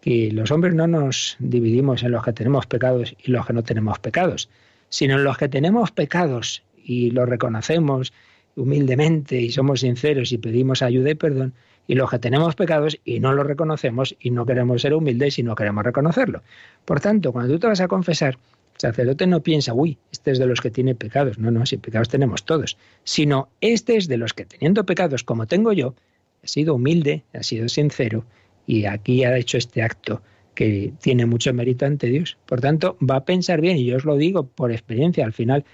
[0.00, 3.62] que los hombres no nos dividimos en los que tenemos pecados y los que no
[3.62, 4.48] tenemos pecados,
[4.88, 8.12] sino en los que tenemos pecados y los reconocemos
[8.54, 11.54] humildemente y somos sinceros y pedimos ayuda y perdón,
[11.86, 15.42] y los que tenemos pecados y no los reconocemos y no queremos ser humildes y
[15.42, 16.42] no queremos reconocerlo.
[16.84, 18.38] Por tanto, cuando tú te vas a confesar,
[18.76, 21.38] sacerdote no piensa, uy, este es de los que tiene pecados.
[21.38, 22.76] No, no, si pecados tenemos todos.
[23.04, 25.94] Sino, este es de los que teniendo pecados como tengo yo,
[26.42, 28.24] ha sido humilde, ha sido sincero
[28.66, 30.22] y aquí ha hecho este acto
[30.54, 32.36] que tiene mucho mérito ante Dios.
[32.46, 35.64] Por tanto, va a pensar bien, y yo os lo digo por experiencia, al final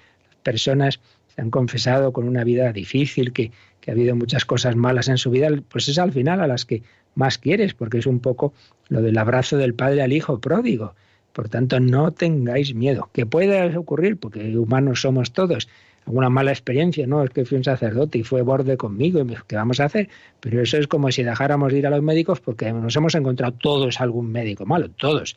[0.43, 1.01] personas
[1.35, 5.17] se han confesado con una vida difícil, que, que ha habido muchas cosas malas en
[5.17, 6.83] su vida, pues es al final a las que
[7.15, 8.53] más quieres, porque es un poco
[8.87, 10.95] lo del abrazo del padre al hijo pródigo.
[11.33, 13.09] Por tanto, no tengáis miedo.
[13.13, 15.67] Que puede ocurrir, porque humanos somos todos.
[16.05, 19.55] Alguna mala experiencia, no, es que fui un sacerdote y fue borde conmigo, y ¿qué
[19.55, 20.09] vamos a hacer?
[20.39, 23.53] Pero eso es como si dejáramos de ir a los médicos porque nos hemos encontrado
[23.53, 25.35] todos algún médico malo, todos.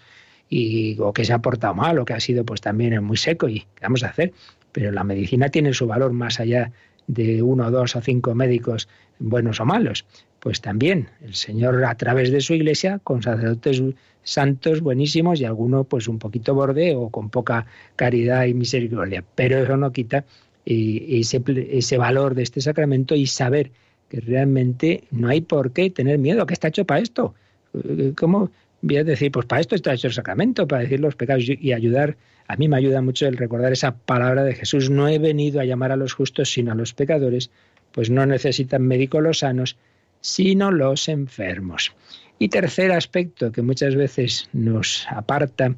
[0.48, 3.48] Y, o que se ha portado mal, o que ha sido pues también muy seco,
[3.48, 4.32] y ¿qué vamos a hacer?
[4.72, 6.72] Pero la medicina tiene su valor más allá
[7.06, 10.06] de uno, dos o cinco médicos buenos o malos.
[10.42, 13.80] Pues también el Señor a través de su iglesia, con sacerdotes
[14.24, 19.22] santos buenísimos y algunos pues un poquito borde o con poca caridad y misericordia.
[19.36, 20.24] Pero eso no quita
[20.66, 23.70] eh, ese, ese valor de este sacramento y saber
[24.08, 27.34] que realmente no hay por qué tener miedo, que está hecho para esto.
[27.74, 28.50] Eh, ¿Cómo
[28.80, 31.72] voy a decir, pues para esto está hecho el sacramento, para decir los pecados y
[31.72, 32.16] ayudar?
[32.48, 35.64] A mí me ayuda mucho el recordar esa palabra de Jesús, no he venido a
[35.64, 37.52] llamar a los justos, sino a los pecadores,
[37.92, 39.76] pues no necesitan médicos los sanos,
[40.22, 41.92] sino los enfermos.
[42.38, 45.76] Y tercer aspecto que muchas veces nos aparta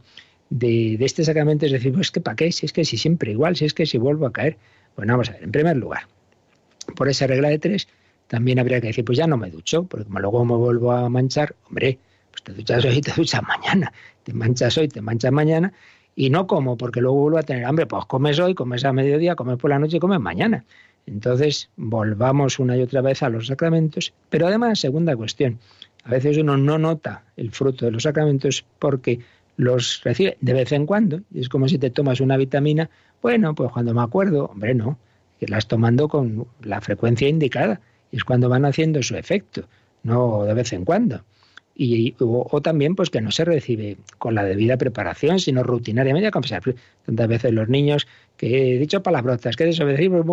[0.50, 3.56] de, este sacramento es decir, pues que para qué, si es que si siempre igual,
[3.56, 4.56] si es que si vuelvo a caer.
[4.96, 6.06] Bueno, vamos a ver, en primer lugar,
[6.94, 7.88] por esa regla de tres,
[8.28, 11.08] también habría que decir, pues ya no me ducho, porque como luego me vuelvo a
[11.08, 11.98] manchar, hombre,
[12.30, 15.72] pues te duchas hoy te duchas mañana, te manchas hoy, te manchas mañana,
[16.14, 19.34] y no como, porque luego vuelvo a tener hambre, pues comes hoy, comes a mediodía,
[19.34, 20.64] comes por la noche y comes mañana.
[21.06, 25.58] Entonces, volvamos una y otra vez a los sacramentos, pero además, segunda cuestión,
[26.04, 29.20] a veces uno no nota el fruto de los sacramentos porque
[29.56, 31.20] los recibe de vez en cuando.
[31.32, 32.90] Y es como si te tomas una vitamina.
[33.22, 34.98] Bueno, pues cuando me acuerdo, hombre, no,
[35.38, 37.80] que la tomando con la frecuencia indicada.
[38.10, 39.66] Y es cuando van haciendo su efecto,
[40.02, 41.24] no de vez en cuando.
[41.76, 46.46] Y, o, también pues que no se recibe con la debida preparación, sino rutinariamente, como
[47.04, 48.06] tantas veces los niños
[48.36, 50.24] que he dicho palabrotas, que desobedecimos,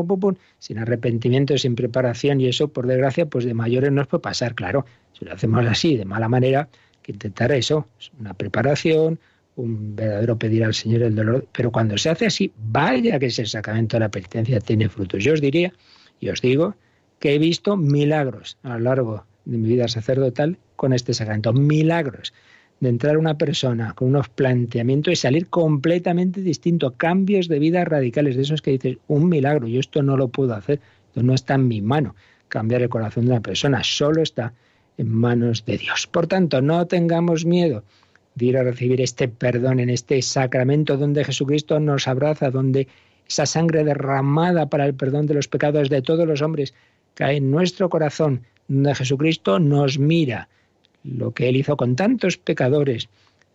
[0.60, 4.86] sin arrepentimiento, sin preparación, y eso, por desgracia, pues de mayores nos puede pasar, claro.
[5.14, 6.70] Si lo hacemos así, de mala manera,
[7.02, 7.88] que intentar eso,
[8.20, 9.20] una preparación,
[9.56, 13.46] un verdadero pedir al Señor el dolor, pero cuando se hace así, vaya que ese
[13.46, 15.24] sacramento de la penitencia tiene frutos.
[15.24, 15.74] Yo os diría,
[16.20, 16.76] y os digo,
[17.20, 22.34] que he visto milagros a lo largo de mi vida sacerdotal con este sacramento, milagros
[22.80, 28.36] de entrar una persona con unos planteamientos y salir completamente distinto, cambios de vida radicales,
[28.36, 30.80] de esos que dices, un milagro, yo esto no lo puedo hacer,
[31.14, 32.16] no está en mi mano,
[32.48, 34.54] cambiar el corazón de una persona, solo está
[34.98, 36.08] en manos de Dios.
[36.08, 37.84] Por tanto, no tengamos miedo
[38.34, 42.88] de ir a recibir este perdón en este sacramento donde Jesucristo nos abraza, donde
[43.28, 46.74] esa sangre derramada para el perdón de los pecados de todos los hombres
[47.14, 50.48] cae en nuestro corazón, donde Jesucristo nos mira,
[51.04, 53.10] lo que Él hizo con tantos pecadores,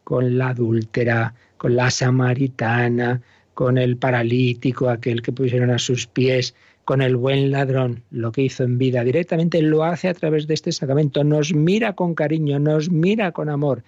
[0.05, 3.23] con la adúltera, con la samaritana,
[3.55, 8.43] con el paralítico, aquel que pusieron a sus pies, con el buen ladrón, lo que
[8.43, 12.59] hizo en vida directamente lo hace a través de este sacramento, nos mira con cariño,
[12.59, 13.85] nos mira con amor.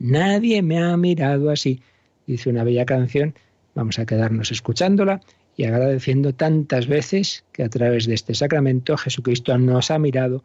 [0.00, 1.80] Nadie me ha mirado así,
[2.26, 3.34] dice una bella canción,
[3.76, 5.20] vamos a quedarnos escuchándola
[5.56, 10.42] y agradeciendo tantas veces que a través de este sacramento Jesucristo nos ha mirado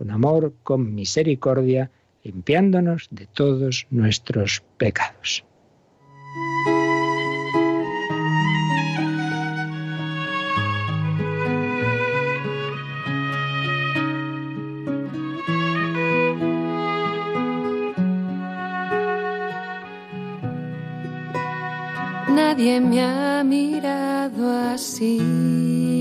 [0.00, 1.90] con amor, con misericordia,
[2.24, 5.44] limpiándonos de todos nuestros pecados.
[22.30, 25.99] Nadie me ha mirado así.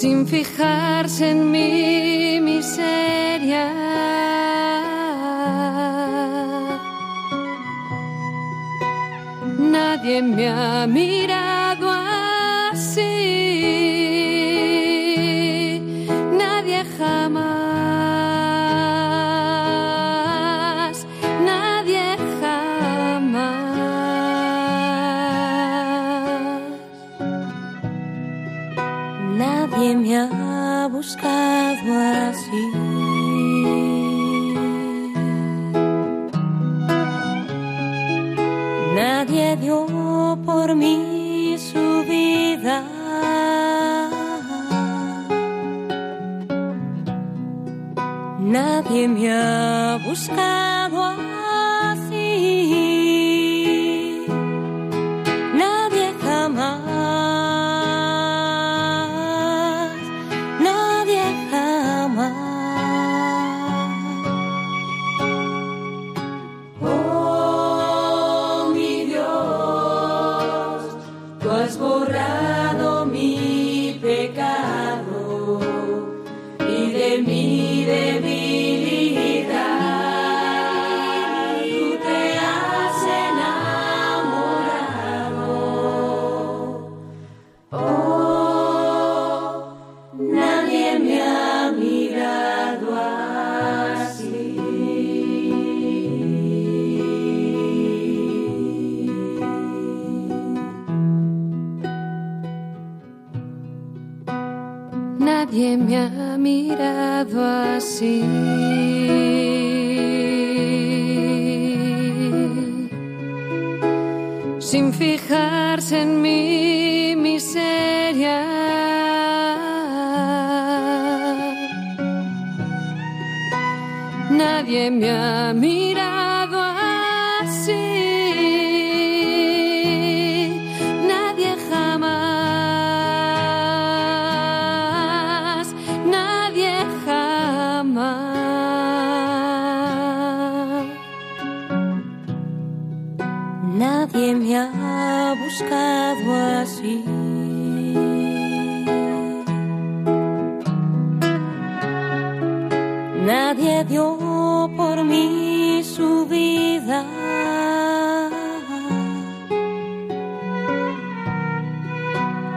[0.00, 3.66] Sin fijarse en mi miseria.
[9.58, 11.59] Nadie me ha mirado
[48.90, 50.79] Nadie me ha buscado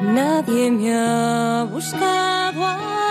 [0.04, 2.66] Nadie me ha buscado.
[2.66, 3.03] A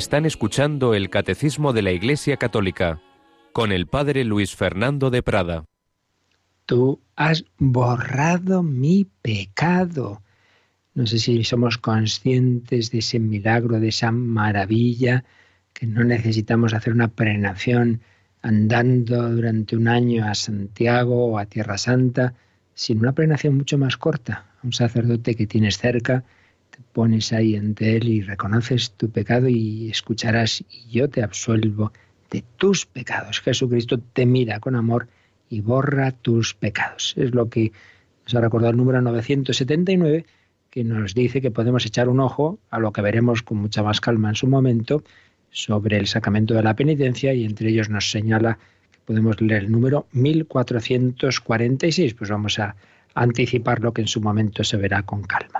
[0.00, 3.02] Están escuchando el Catecismo de la Iglesia Católica
[3.52, 5.66] con el Padre Luis Fernando de Prada.
[6.64, 10.22] Tú has borrado mi pecado.
[10.94, 15.22] No sé si somos conscientes de ese milagro, de esa maravilla
[15.74, 18.00] que no necesitamos hacer una peregrinación
[18.40, 22.32] andando durante un año a Santiago o a Tierra Santa,
[22.72, 24.46] sino una peregrinación mucho más corta.
[24.62, 26.24] Un sacerdote que tienes cerca,
[26.92, 31.92] pones ahí ante él y reconoces tu pecado y escucharás, y yo te absuelvo
[32.30, 33.40] de tus pecados.
[33.40, 35.08] Jesucristo te mira con amor
[35.48, 37.14] y borra tus pecados.
[37.16, 37.72] Es lo que
[38.24, 40.26] nos ha recordado el número 979,
[40.70, 44.00] que nos dice que podemos echar un ojo a lo que veremos con mucha más
[44.00, 45.02] calma en su momento
[45.50, 48.58] sobre el sacramento de la penitencia y entre ellos nos señala
[48.92, 52.14] que podemos leer el número 1446.
[52.14, 52.76] Pues vamos a
[53.14, 55.59] anticipar lo que en su momento se verá con calma.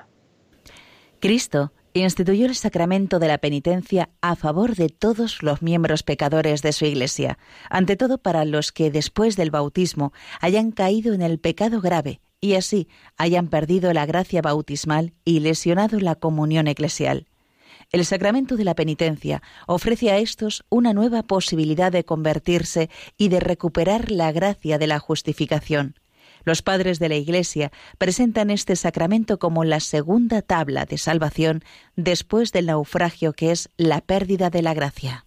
[1.21, 6.73] Cristo instituyó el sacramento de la penitencia a favor de todos los miembros pecadores de
[6.73, 11.83] su Iglesia, ante todo para los que después del bautismo hayan caído en el pecado
[11.83, 17.27] grave y así hayan perdido la gracia bautismal y lesionado la comunión eclesial.
[17.93, 23.41] El sacramento de la penitencia ofrece a estos una nueva posibilidad de convertirse y de
[23.41, 25.97] recuperar la gracia de la justificación.
[26.45, 31.63] Los padres de la Iglesia presentan este sacramento como la segunda tabla de salvación
[31.97, 35.27] después del naufragio que es la pérdida de la gracia.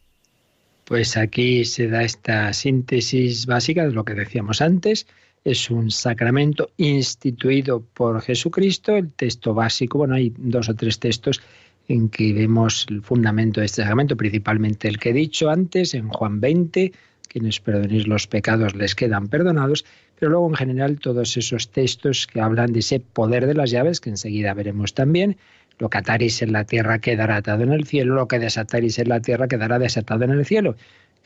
[0.85, 5.07] Pues aquí se da esta síntesis básica de lo que decíamos antes.
[5.45, 8.95] Es un sacramento instituido por Jesucristo.
[8.95, 11.41] El texto básico, bueno, hay dos o tres textos
[11.87, 16.09] en que vemos el fundamento de este sacramento, principalmente el que he dicho antes, en
[16.09, 16.93] Juan 20,
[17.27, 19.85] quienes perdonéis los pecados les quedan perdonados,
[20.19, 23.99] pero luego en general todos esos textos que hablan de ese poder de las llaves,
[23.99, 25.37] que enseguida veremos también,
[25.79, 29.09] lo que ataréis en la tierra quedará atado en el cielo, lo que desataréis en
[29.09, 30.75] la tierra quedará desatado en el cielo,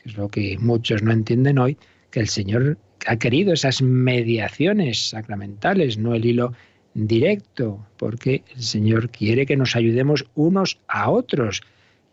[0.01, 1.77] que es lo que muchos no entienden hoy,
[2.11, 6.53] que el Señor ha querido esas mediaciones sacramentales, no el hilo
[6.93, 11.61] directo, porque el Señor quiere que nos ayudemos unos a otros.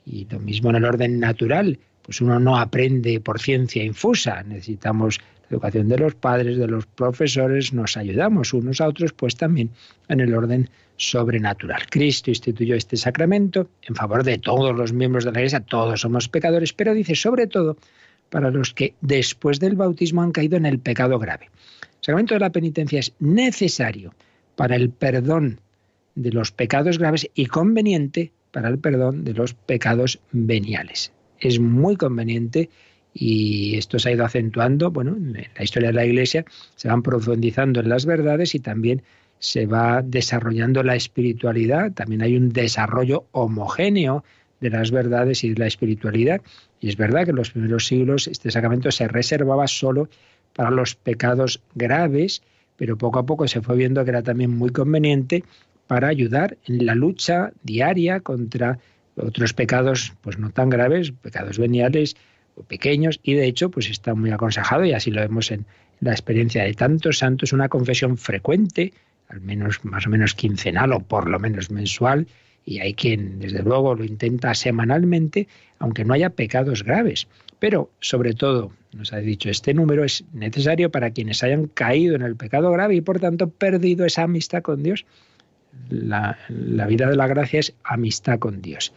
[0.04, 5.20] Y lo mismo en el orden natural, pues uno no aprende por ciencia infusa, necesitamos
[5.49, 9.70] la educación de los padres, de los profesores, nos ayudamos unos a otros, pues también
[10.09, 11.82] en el orden sobrenatural.
[11.90, 16.28] Cristo instituyó este sacramento en favor de todos los miembros de la Iglesia, todos somos
[16.28, 17.76] pecadores, pero dice sobre todo
[18.30, 21.47] para los que después del bautismo han caído en el pecado grave.
[21.82, 24.14] El sacramento de la penitencia es necesario
[24.57, 25.61] para el perdón
[26.14, 31.12] de los pecados graves y conveniente para el perdón de los pecados veniales.
[31.40, 32.70] Es muy conveniente
[33.14, 36.44] y esto se ha ido acentuando, bueno, en la historia de la Iglesia
[36.74, 39.02] se van profundizando en las verdades y también
[39.38, 44.24] se va desarrollando la espiritualidad, también hay un desarrollo homogéneo
[44.60, 46.40] de las verdades y de la espiritualidad.
[46.80, 50.08] Y es verdad que en los primeros siglos este sacramento se reservaba solo
[50.54, 52.42] para los pecados graves,
[52.76, 55.44] pero poco a poco se fue viendo que era también muy conveniente
[55.86, 58.78] para ayudar en la lucha diaria contra
[59.16, 62.16] otros pecados pues no tan graves, pecados veniales
[62.62, 65.66] pequeños y de hecho pues está muy aconsejado y así lo vemos en
[66.00, 68.92] la experiencia de tantos santos una confesión frecuente,
[69.28, 72.26] al menos más o menos quincenal o por lo menos mensual
[72.64, 75.48] y hay quien desde luego lo intenta semanalmente
[75.78, 77.28] aunque no haya pecados graves.
[77.59, 82.22] Pero, sobre todo, nos ha dicho, este número es necesario para quienes hayan caído en
[82.22, 85.05] el pecado grave y por tanto perdido esa amistad con Dios.
[85.88, 88.92] La, la vida de la gracia es amistad con Dios.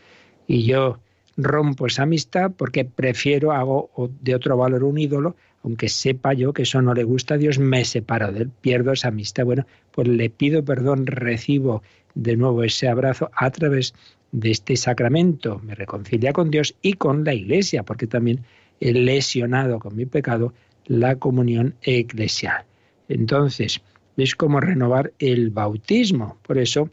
[0.47, 0.99] Y yo
[1.37, 3.89] rompo esa amistad porque prefiero, hago
[4.21, 7.59] de otro valor un ídolo, aunque sepa yo que eso no le gusta a Dios,
[7.59, 9.45] me separo de él, pierdo esa amistad.
[9.45, 11.83] Bueno, pues le pido perdón, recibo
[12.15, 13.93] de nuevo ese abrazo a través
[14.31, 18.43] de este sacramento, me reconcilia con Dios y con la Iglesia, porque también
[18.79, 20.53] he lesionado con mi pecado
[20.85, 22.65] la comunión eclesial.
[23.07, 23.81] Entonces,
[24.17, 26.37] es como renovar el bautismo.
[26.41, 26.89] Por eso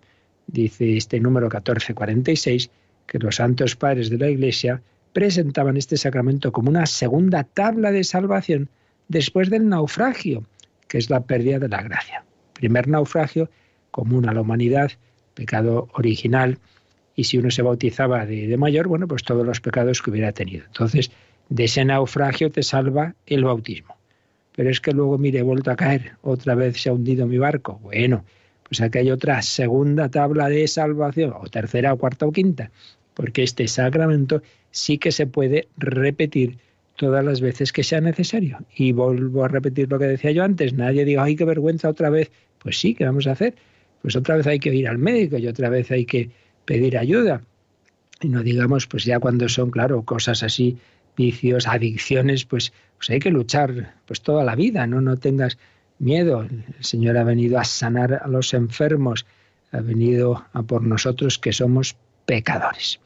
[0.47, 2.71] dice este número 1446
[3.07, 4.83] que los santos padres de la Iglesia
[5.13, 8.69] presentaban este sacramento como una segunda tabla de salvación
[9.09, 10.45] después del naufragio,
[10.89, 12.25] que es la pérdida de la gracia.
[12.55, 13.49] Primer naufragio
[13.91, 14.91] común a la humanidad,
[15.35, 16.59] pecado original,
[17.17, 20.65] y si uno se bautizaba de, mayor, bueno, pues todos los pecados que hubiera tenido.
[20.67, 21.13] Entonces,
[21.49, 23.97] de ese naufragio te salva el bautismo.
[24.57, 27.39] Pero es que luego, mire, he vuelto a caer, otra vez se ha hundido mi
[27.39, 27.79] barco.
[27.83, 28.25] Bueno,
[28.75, 32.73] pues aquí hay otra segunda tabla de salvación, o tercera, o cuarta, o quinta,
[33.15, 36.59] porque este sacramento sí que se puede repetir
[36.97, 38.59] todas las veces que sea necesario.
[38.75, 42.11] Y vuelvo a repetir lo que decía yo antes, nadie diga, ay, qué vergüenza otra
[42.11, 42.33] vez.
[42.59, 43.55] Pues sí, ¿qué vamos a hacer?
[44.03, 46.31] Pues otra vez hay que ir al médico y otra vez hay que
[46.65, 47.43] pedir ayuda.
[48.23, 50.79] Y no digamos, pues ya cuando son, claro, cosas así,
[51.17, 55.01] vicios, adicciones, pues, pues hay que luchar pues toda la vida, ¿no?
[55.01, 55.59] No tengas
[55.99, 56.43] miedo.
[56.43, 59.27] El Señor ha venido a sanar a los enfermos,
[59.73, 63.01] ha venido a por nosotros que somos pecadores.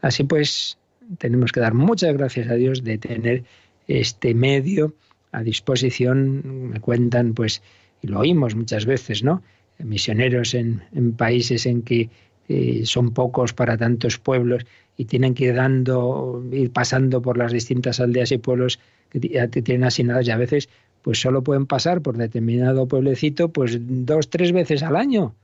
[0.00, 0.78] Así pues,
[1.18, 3.44] tenemos que dar muchas gracias a Dios de tener
[3.88, 4.94] este medio
[5.30, 6.70] a disposición.
[6.70, 7.62] Me cuentan, pues,
[8.02, 9.42] y lo oímos muchas veces, ¿no?
[9.78, 10.82] Misioneros en,
[11.16, 12.10] países en que
[12.48, 14.66] eh, son pocos para tantos pueblos
[14.96, 18.78] y tienen que ir dando, ir pasando por las distintas aldeas y pueblos
[19.08, 20.68] que tienen asignados y a veces
[21.02, 25.34] pues solo pueden pasar por determinado pueblecito pues dos, tres veces al año.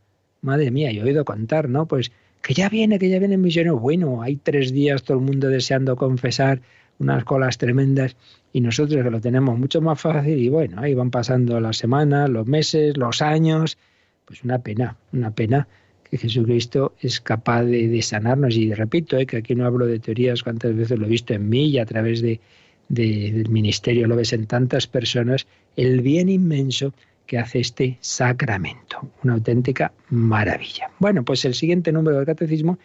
[0.41, 1.87] Madre mía, yo he oído contar, ¿no?
[1.87, 3.79] Pues que ya viene, que ya viene el misionero.
[3.79, 6.61] Bueno, hay tres días todo el mundo deseando confesar,
[6.99, 8.17] unas colas tremendas,
[8.53, 12.31] y nosotros que lo tenemos mucho más fácil, y bueno, ahí van pasando las semanas,
[12.31, 13.79] los meses, los años,
[14.25, 15.69] pues una pena, una pena
[16.09, 18.57] que Jesucristo es capaz de, sanarnos.
[18.57, 19.27] Y repito, ¿eh?
[19.27, 21.87] que aquí no hablo de teorías, cuántas veces lo he visto en mí y a
[21.87, 22.41] través de,
[22.89, 26.95] del ministerio lo ves en tantas personas, el bien inmenso
[27.27, 29.11] que hace este sacramento.
[29.23, 30.91] Una auténtica maravilla.
[30.99, 32.79] Bueno, pues el siguiente número del catecismo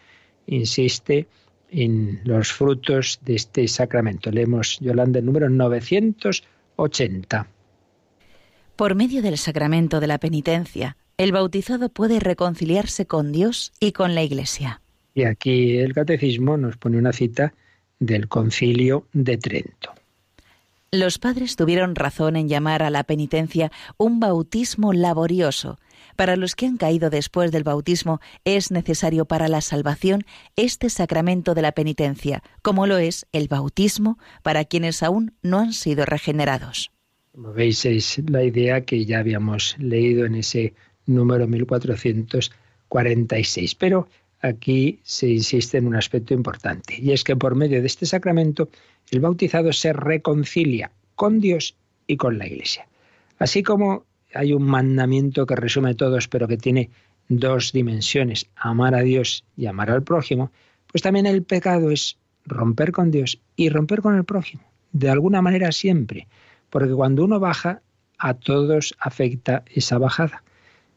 [0.47, 1.27] insiste
[1.71, 4.29] en los frutos de este sacramento.
[4.29, 7.47] Leemos, Yolanda, el número 980.
[8.75, 14.13] Por medio del sacramento de la penitencia, el bautizado puede reconciliarse con Dios y con
[14.15, 14.81] la Iglesia.
[15.15, 17.53] Y aquí el catecismo nos pone una cita
[17.99, 19.93] del concilio de Trento.
[20.91, 25.79] Los padres tuvieron razón en llamar a la penitencia un bautismo laborioso.
[26.15, 30.25] Para los que han caído después del bautismo es necesario para la salvación
[30.55, 35.73] este sacramento de la penitencia, como lo es el bautismo para quienes aún no han
[35.73, 36.91] sido regenerados.
[37.31, 40.75] Como veis, es la idea que ya habíamos leído en ese
[41.07, 43.73] número 1446.
[43.73, 44.07] Pero
[44.43, 48.69] aquí se insiste en un aspecto importante, y es que por medio de este sacramento
[49.09, 51.75] el bautizado se reconcilia con Dios
[52.05, 52.87] y con la Iglesia.
[53.39, 56.89] Así como hay un mandamiento que resume todos, pero que tiene
[57.29, 60.51] dos dimensiones, amar a Dios y amar al prójimo,
[60.91, 65.41] pues también el pecado es romper con Dios y romper con el prójimo, de alguna
[65.41, 66.27] manera siempre,
[66.69, 67.81] porque cuando uno baja,
[68.17, 70.43] a todos afecta esa bajada.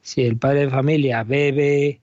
[0.00, 2.00] Si el padre de familia bebe,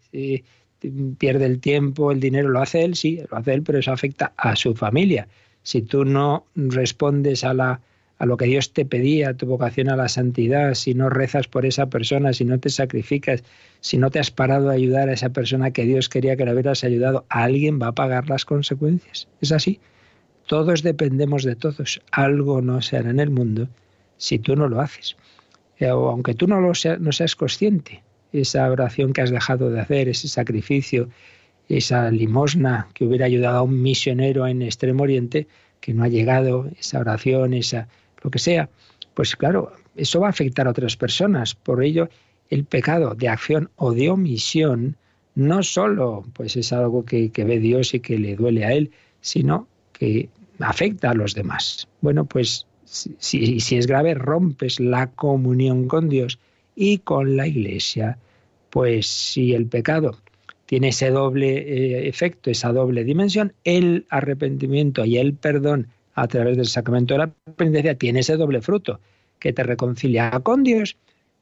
[1.17, 4.33] pierde el tiempo, el dinero, lo hace él, sí, lo hace él, pero eso afecta
[4.37, 5.27] a su familia.
[5.61, 7.81] Si tú no respondes a, la,
[8.17, 11.65] a lo que Dios te pedía, tu vocación a la santidad, si no rezas por
[11.65, 13.43] esa persona, si no te sacrificas,
[13.79, 16.53] si no te has parado a ayudar a esa persona que Dios quería que la
[16.53, 19.27] hubieras ayudado, alguien va a pagar las consecuencias.
[19.41, 19.79] Es así.
[20.47, 22.01] Todos dependemos de todos.
[22.11, 23.69] Algo no se hará en el mundo
[24.17, 25.15] si tú no lo haces.
[25.79, 28.03] Eh, o aunque tú no, lo no seas consciente
[28.33, 31.09] esa oración que has dejado de hacer, ese sacrificio,
[31.69, 35.47] esa limosna que hubiera ayudado a un misionero en Extremo Oriente
[35.79, 37.87] que no ha llegado, esa oración, esa
[38.21, 38.69] lo que sea,
[39.13, 41.55] pues claro, eso va a afectar a otras personas.
[41.55, 42.09] Por ello,
[42.49, 44.97] el pecado de acción o de omisión
[45.35, 48.91] no solo pues es algo que, que ve Dios y que le duele a él,
[49.21, 50.29] sino que
[50.59, 51.87] afecta a los demás.
[52.01, 56.39] Bueno, pues si, si es grave, rompes la comunión con Dios
[56.75, 58.17] y con la Iglesia.
[58.69, 60.17] Pues si el pecado
[60.65, 66.57] tiene ese doble eh, efecto, esa doble dimensión, el arrepentimiento y el perdón a través
[66.57, 68.99] del sacramento de la penitencia tiene ese doble fruto,
[69.39, 70.97] que te reconcilia con Dios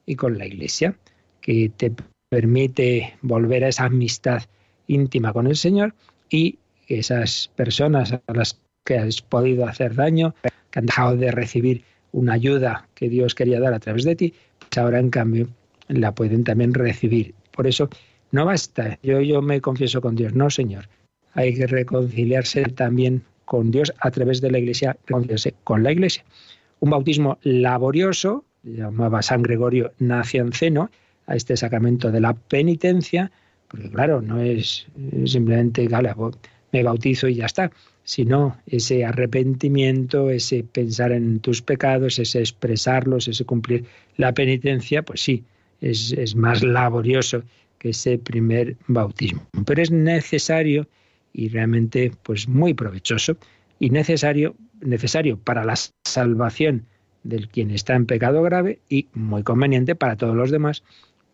[0.06, 0.96] y con la Iglesia,
[1.42, 1.94] que te
[2.30, 4.44] permite volver a esa amistad
[4.88, 5.94] íntima con el Señor
[6.30, 6.58] y
[6.88, 10.34] esas personas a las que has podido hacer daño,
[10.72, 14.34] que han dejado de recibir una ayuda que Dios quería dar a través de ti,
[14.80, 15.48] ahora en cambio
[15.88, 17.34] la pueden también recibir.
[17.52, 17.90] Por eso
[18.32, 20.88] no basta, yo, yo me confieso con Dios, no Señor,
[21.34, 26.24] hay que reconciliarse también con Dios a través de la Iglesia, reconciliarse con la Iglesia.
[26.80, 30.90] Un bautismo laborioso, llamaba San Gregorio Nacianceno,
[31.28, 33.32] a este sacramento de la penitencia,
[33.68, 34.88] porque claro, no es
[35.26, 35.88] simplemente,
[36.72, 37.72] me bautizo y ya está,
[38.04, 43.86] sino ese arrepentimiento, ese pensar en tus pecados, ese expresarlos, ese cumplir
[44.18, 45.44] la penitencia, pues sí,
[45.82, 47.44] es, más laborioso
[47.78, 49.48] que ese primer bautismo.
[49.66, 50.88] Pero es necesario
[51.34, 53.38] y realmente pues muy provechoso
[53.80, 55.76] y necesario, necesario para la
[56.06, 56.86] salvación
[57.24, 60.84] del quien está en pecado grave y muy conveniente para todos los demás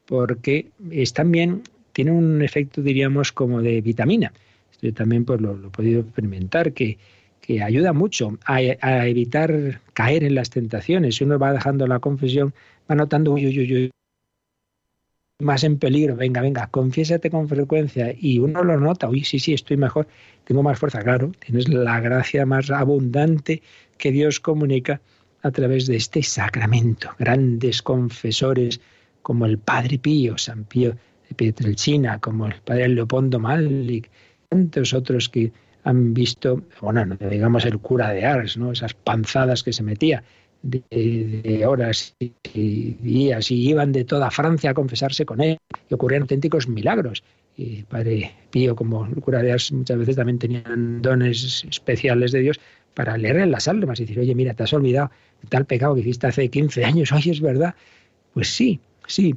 [0.06, 1.62] porque es también
[1.94, 4.34] tiene un efecto diríamos como de vitamina
[4.82, 6.98] yo también pues lo, he podido experimentar, que,
[7.42, 11.16] que ayuda mucho a, evitar caer en las tentaciones.
[11.16, 12.54] Si uno va dejando la confesión,
[12.90, 13.92] va notando, uy, uy, uy,
[15.40, 19.54] más en peligro, venga, venga, confiésate con frecuencia y uno lo nota, uy, sí, sí,
[19.54, 20.08] estoy mejor,
[20.46, 23.62] tengo más fuerza, claro, tienes la gracia más abundante
[24.00, 25.00] que Dios comunica
[25.44, 27.12] a través de este sacramento.
[27.20, 28.82] Grandes confesores
[29.22, 30.96] como el Padre Pío, San Pío
[31.30, 34.10] de Pietrelcina, como el Padre Leopoldo Malik,
[34.50, 35.52] tantos otros que
[35.84, 38.72] han visto, bueno, no digamos el cura de Ars, ¿no?
[38.72, 40.24] esas panzadas que se metía
[40.62, 45.58] de, horas y días y iban de toda Francia a confesarse con él
[45.90, 47.24] y ocurrían auténticos milagros.
[47.56, 52.42] Y Padre Pío, como el cura de Ars, muchas veces también tenían dones especiales de
[52.42, 52.60] Dios
[52.94, 55.12] para leer en las almas y decir, oye, mira, te has olvidado
[55.50, 57.76] tal pecado que hiciste hace 15 años, oye, es verdad.
[58.34, 59.36] Pues sí, sí,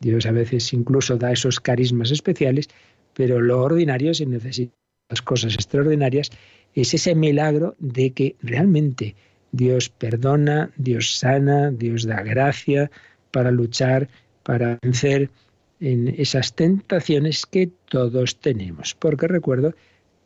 [0.00, 2.68] Dios a veces incluso da esos carismas especiales,
[3.14, 6.30] pero lo ordinario, si necesitas cosas extraordinarias,
[6.74, 9.14] es ese milagro de que realmente
[9.52, 12.90] Dios perdona, Dios sana, Dios da gracia
[13.30, 14.08] para luchar,
[14.42, 15.30] para vencer
[15.80, 18.94] en esas tentaciones que todos tenemos.
[18.94, 19.74] Porque recuerdo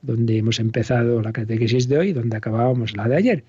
[0.02, 3.44] donde hemos empezado la catequesis de hoy, donde acabábamos la de ayer.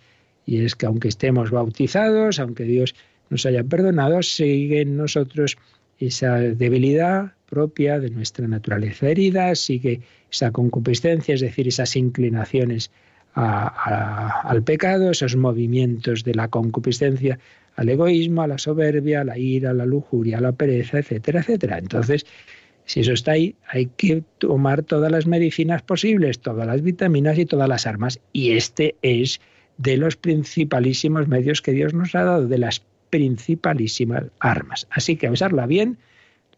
[0.46, 2.96] Y es que aunque estemos bautizados, aunque Dios
[3.30, 5.58] nos haya perdonado, sigue en nosotros
[6.00, 12.92] esa debilidad propia de nuestra naturaleza herida, sigue esa concupiscencia, es decir, esas inclinaciones
[13.34, 17.38] al pecado, esos movimientos de la concupiscencia
[17.76, 21.42] al egoísmo, a la soberbia, a la ira, a la lujuria, a la pereza, etcétera,
[21.42, 21.78] etcétera.
[21.78, 22.26] Entonces,
[22.86, 27.46] si eso está ahí, hay que tomar todas las medicinas posibles, todas las vitaminas y
[27.46, 28.20] todas las armas.
[28.34, 29.40] Y este es
[29.78, 32.82] de los principalísimos medios que Dios nos ha dado, de las
[33.12, 34.88] principalísimas armas.
[34.90, 35.98] Así que a usarla bien,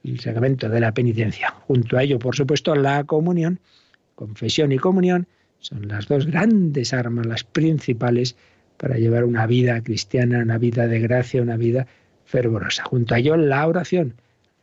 [0.04, 1.50] el sacramento de la penitencia.
[1.68, 3.60] Junto a ello, por supuesto, la comunión,
[4.16, 5.28] confesión y comunión,
[5.60, 8.36] son las dos grandes armas, las principales
[8.78, 11.88] para llevar una vida cristiana, una vida de gracia, una vida
[12.26, 12.84] fervorosa.
[12.86, 14.16] Junto a ello, la oración.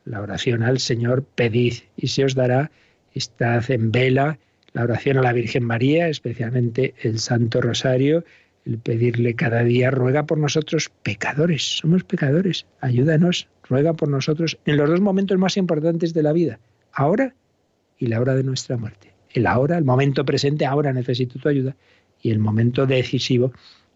[0.04, 2.70] La oración al Señor, pedid y se os dará.
[3.12, 4.38] Estad en vela.
[4.72, 8.24] La oración a la Virgen María, especialmente el Santo Rosario,
[8.64, 11.62] el pedirle cada día, ruega por nosotros pecadores.
[11.62, 12.66] Somos pecadores.
[12.80, 16.58] Ayúdanos, ruega por nosotros en los dos momentos más importantes de la vida,
[16.92, 17.34] ahora
[17.98, 21.76] y la hora de nuestra muerte el ahora, el momento presente, ahora necesito tu ayuda,
[22.22, 23.52] y el momento decisivo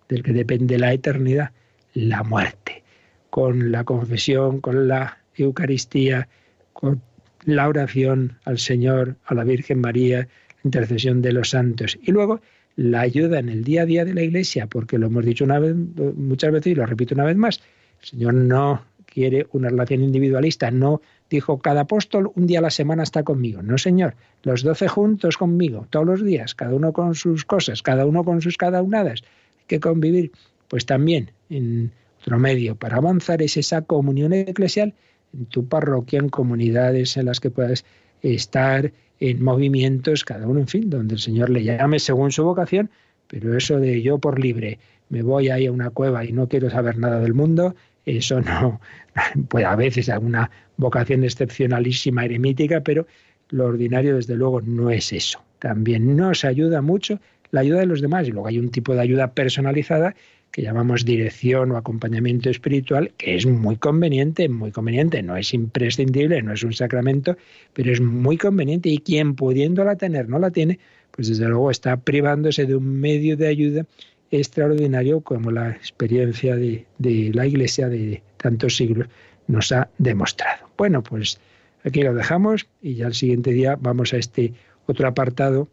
[0.08, 1.50] del que depende la eternidad,
[1.94, 2.82] la muerte.
[3.30, 6.28] Con la confesión, con la Eucaristía,
[6.72, 7.00] con
[7.44, 10.28] la oración al Señor, a la Virgen María,
[10.62, 11.98] intercesión de los santos.
[12.02, 12.40] Y luego
[12.76, 15.58] la ayuda en el día a día de la Iglesia, porque lo hemos dicho una
[15.58, 17.60] vez, muchas veces y lo repito una vez más,
[18.02, 22.70] el Señor no quiere una relación individualista, no dijo cada apóstol un día a la
[22.70, 23.62] semana está conmigo.
[23.62, 28.06] No, Señor, los doce juntos conmigo, todos los días, cada uno con sus cosas, cada
[28.06, 29.22] uno con sus cada unadas.
[29.58, 30.32] Hay que convivir.
[30.68, 31.90] Pues también en
[32.20, 34.94] otro medio para avanzar es esa comunión eclesial
[35.34, 37.84] en tu parroquia, en comunidades en las que puedas
[38.22, 42.90] estar, en movimientos, cada uno, en fin, donde el Señor le llame según su vocación,
[43.26, 46.70] pero eso de yo por libre me voy ahí a una cueva y no quiero
[46.70, 47.74] saber nada del mundo,
[48.06, 48.80] eso no,
[49.48, 53.06] puede a veces alguna vocación excepcionalísima, eremítica, pero
[53.50, 55.42] lo ordinario desde luego no es eso.
[55.58, 57.20] También nos ayuda mucho
[57.50, 58.26] la ayuda de los demás.
[58.28, 60.14] Y luego hay un tipo de ayuda personalizada
[60.50, 66.42] que llamamos dirección o acompañamiento espiritual, que es muy conveniente, muy conveniente, no es imprescindible,
[66.42, 67.36] no es un sacramento,
[67.72, 68.88] pero es muy conveniente.
[68.88, 70.80] Y quien pudiéndola tener no la tiene,
[71.12, 73.86] pues desde luego está privándose de un medio de ayuda
[74.30, 76.86] extraordinario como la experiencia de,
[77.34, 79.08] la Iglesia de tantos siglos
[79.46, 80.68] nos ha demostrado.
[80.76, 81.40] Bueno, pues
[81.84, 84.52] aquí lo dejamos y ya el siguiente día vamos a este
[84.86, 85.68] otro apartado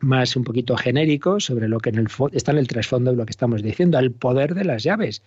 [0.00, 3.26] más un poquito genérico sobre lo que en el está en el trasfondo de lo
[3.26, 5.22] que estamos diciendo, el poder de las llaves.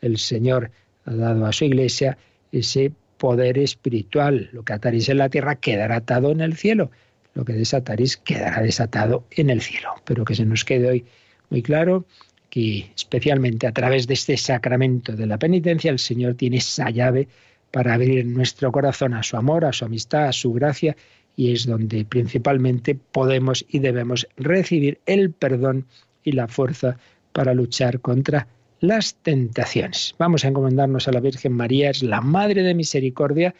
[0.00, 0.70] El Señor
[1.04, 2.18] ha dado a su iglesia
[2.50, 4.50] ese poder espiritual.
[4.52, 6.90] Lo que ataréis en la tierra quedará atado en el cielo.
[7.34, 9.90] Lo que desataréis quedará desatado en el cielo.
[10.04, 11.04] Pero que se nos quede hoy
[11.50, 12.04] muy claro
[12.50, 17.28] que especialmente a través de este sacramento de la penitencia el Señor tiene esa llave
[17.70, 20.96] para abrir nuestro corazón a su amor, a su amistad, a su gracia
[21.36, 25.86] y es donde principalmente podemos y debemos recibir el perdón
[26.24, 26.98] y la fuerza
[27.32, 28.48] para luchar contra
[28.80, 30.14] las tentaciones.
[30.18, 33.54] Vamos a encomendarnos a la Virgen María, es la Madre de Misericordia,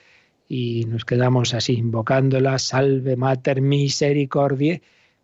[0.49, 4.83] y nos quedamos así invocándola, salve Mater Misericordiae,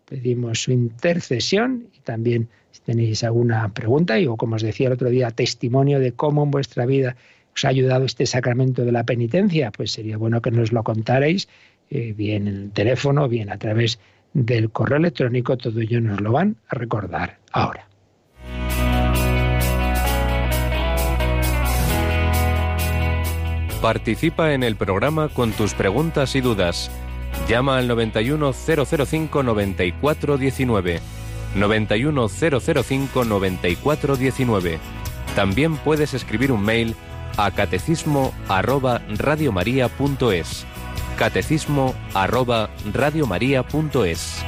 [0.09, 4.95] pedimos su intercesión y también si tenéis alguna pregunta y o como os decía el
[4.95, 7.17] otro día, testimonio de cómo en vuestra vida
[7.55, 11.49] os ha ayudado este sacramento de la penitencia, pues sería bueno que nos lo contarais,
[11.91, 13.99] eh, bien en el teléfono, bien a través
[14.33, 17.87] del correo electrónico, todo ello nos lo van a recordar ahora.
[23.83, 26.91] Participa en el programa con tus preguntas y dudas
[27.49, 31.01] Llama al 91005 9419.
[31.55, 34.78] 91005 9419.
[35.35, 36.95] También puedes escribir un mail
[37.37, 40.66] a catecismo arroba radiomaria.es.
[41.16, 44.45] Catecismo arroba radiomaria.es.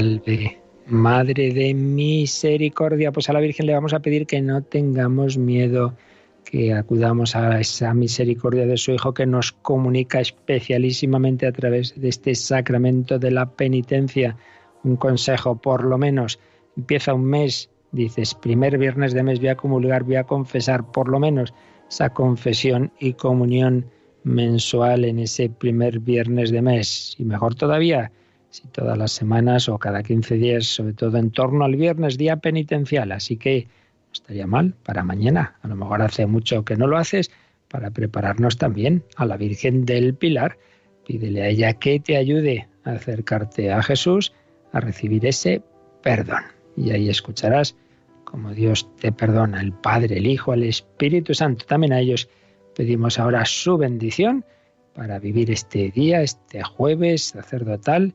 [0.00, 0.58] salve.
[0.86, 5.94] Madre de misericordia, pues a la Virgen le vamos a pedir que no tengamos miedo,
[6.44, 12.08] que acudamos a esa misericordia de su Hijo que nos comunica especialísimamente a través de
[12.08, 14.36] este sacramento de la penitencia.
[14.82, 16.40] Un consejo, por lo menos,
[16.76, 21.08] empieza un mes, dices, primer viernes de mes voy a comulgar, voy a confesar, por
[21.08, 21.54] lo menos
[21.88, 23.86] esa confesión y comunión
[24.24, 27.14] mensual en ese primer viernes de mes.
[27.18, 28.10] Y mejor todavía,
[28.50, 32.36] si todas las semanas o cada 15 días, sobre todo en torno al viernes, día
[32.36, 33.12] penitencial.
[33.12, 35.56] Así que no estaría mal para mañana.
[35.62, 37.30] A lo mejor hace mucho que no lo haces
[37.68, 40.58] para prepararnos también a la Virgen del Pilar.
[41.06, 44.32] Pídele a ella que te ayude a acercarte a Jesús,
[44.72, 45.62] a recibir ese
[46.02, 46.42] perdón.
[46.76, 47.76] Y ahí escucharás
[48.24, 51.64] como Dios te perdona, el Padre, el Hijo, el Espíritu Santo.
[51.66, 52.28] También a ellos
[52.76, 54.44] pedimos ahora su bendición
[54.94, 58.14] para vivir este día, este jueves sacerdotal